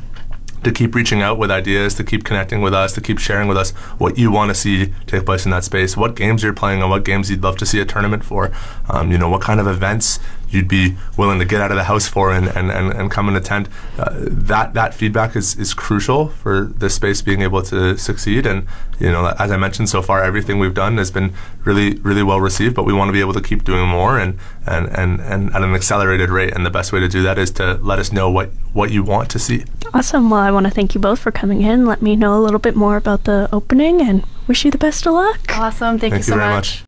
to 0.65 0.73
keep 0.73 0.95
reaching 0.95 1.23
out 1.23 1.38
with 1.38 1.50
ideas, 1.50 1.95
to 1.95 2.05
keep 2.05 2.25
connecting 2.25 2.61
with 2.61 2.75
us, 2.75 2.93
to 2.95 3.00
keep 3.00 3.19
sharing 3.19 3.49
with 3.49 3.57
us 3.57 3.71
what 3.99 4.19
you 4.19 4.31
want 4.31 4.50
to 4.50 4.55
see 4.55 4.93
take 5.07 5.25
place 5.25 5.45
in 5.45 5.50
that 5.50 5.65
space, 5.65 5.97
what 5.97 6.15
games 6.15 6.43
you're 6.43 6.53
playing, 6.53 6.81
and 6.81 6.91
what 6.91 7.05
games 7.05 7.31
you'd 7.31 7.43
love 7.43 7.57
to 7.59 7.67
see 7.67 7.81
a 7.81 7.85
tournament 7.85 8.25
for. 8.25 8.53
Um, 8.88 9.12
you 9.12 9.19
know, 9.19 9.29
what 9.29 9.43
kind 9.43 9.61
of 9.61 9.67
events 9.67 10.19
you'd 10.50 10.69
be 10.69 10.97
willing 11.17 11.38
to 11.38 11.45
get 11.45 11.61
out 11.61 11.71
of 11.71 11.76
the 11.76 11.85
house 11.85 12.09
for 12.09 12.33
and, 12.33 12.49
and, 12.49 12.71
and, 12.71 12.93
and 12.93 13.11
come 13.11 13.28
and 13.28 13.37
attend. 13.37 13.69
Uh, 13.99 14.11
that 14.21 14.75
that 14.75 14.95
feedback 14.95 15.37
is, 15.37 15.57
is 15.57 15.75
crucial 15.75 16.28
for 16.28 16.64
this 16.64 16.95
space 16.95 17.23
being 17.23 17.43
able 17.43 17.62
to 17.62 17.97
succeed. 17.97 18.47
And 18.47 18.67
you 18.99 19.11
know, 19.11 19.35
as 19.38 19.50
I 19.50 19.57
mentioned 19.57 19.88
so 19.88 20.02
far, 20.02 20.23
everything 20.23 20.59
we've 20.59 20.75
done 20.75 20.99
has 20.99 21.11
been 21.11 21.33
really 21.64 21.95
really 22.00 22.23
well 22.23 22.40
received. 22.40 22.75
But 22.75 22.85
we 22.85 22.93
want 22.93 23.09
to 23.09 23.12
be 23.12 23.21
able 23.21 23.35
to 23.35 23.43
keep 23.43 23.64
doing 23.64 23.88
more 23.88 24.19
and, 24.19 24.38
and, 24.67 24.87
and, 24.88 25.21
and 25.21 25.55
at 25.55 25.62
an 25.62 25.75
accelerated 25.75 26.31
rate. 26.31 26.55
And 26.55 26.64
the 26.64 26.71
best 26.71 26.93
way 26.93 27.00
to 27.00 27.09
do 27.09 27.23
that 27.23 27.38
is 27.38 27.50
to 27.52 27.75
let 27.75 27.99
us 27.99 28.12
know 28.12 28.31
what 28.31 28.50
what 28.73 28.90
you 28.90 29.02
want 29.02 29.31
to 29.31 29.38
see. 29.38 29.64
Awesome. 29.95 30.31
Well, 30.31 30.40
I 30.40 30.50
want 30.50 30.67
to 30.67 30.71
thank 30.71 30.95
you 30.95 31.00
both 31.00 31.19
for 31.19 31.33
coming 31.33 31.62
in. 31.62 31.87
Let 31.87 32.02
me 32.02 32.17
know 32.17 32.38
a 32.38 32.43
little 32.43 32.59
bit 32.59 32.76
more 32.76 32.97
about 32.97 33.25
the 33.25 33.49
opening 33.52 34.00
and 34.00 34.25
wish 34.47 34.64
you 34.64 34.71
the 34.71 34.78
best 34.78 35.07
of 35.07 35.14
luck. 35.14 35.40
Awesome. 35.59 35.99
Thank, 35.99 36.12
Thank 36.12 36.14
you 36.14 36.23
so 36.25 36.35
you 36.35 36.40
very 36.40 36.55
much. 36.55 36.69
much. 36.69 36.76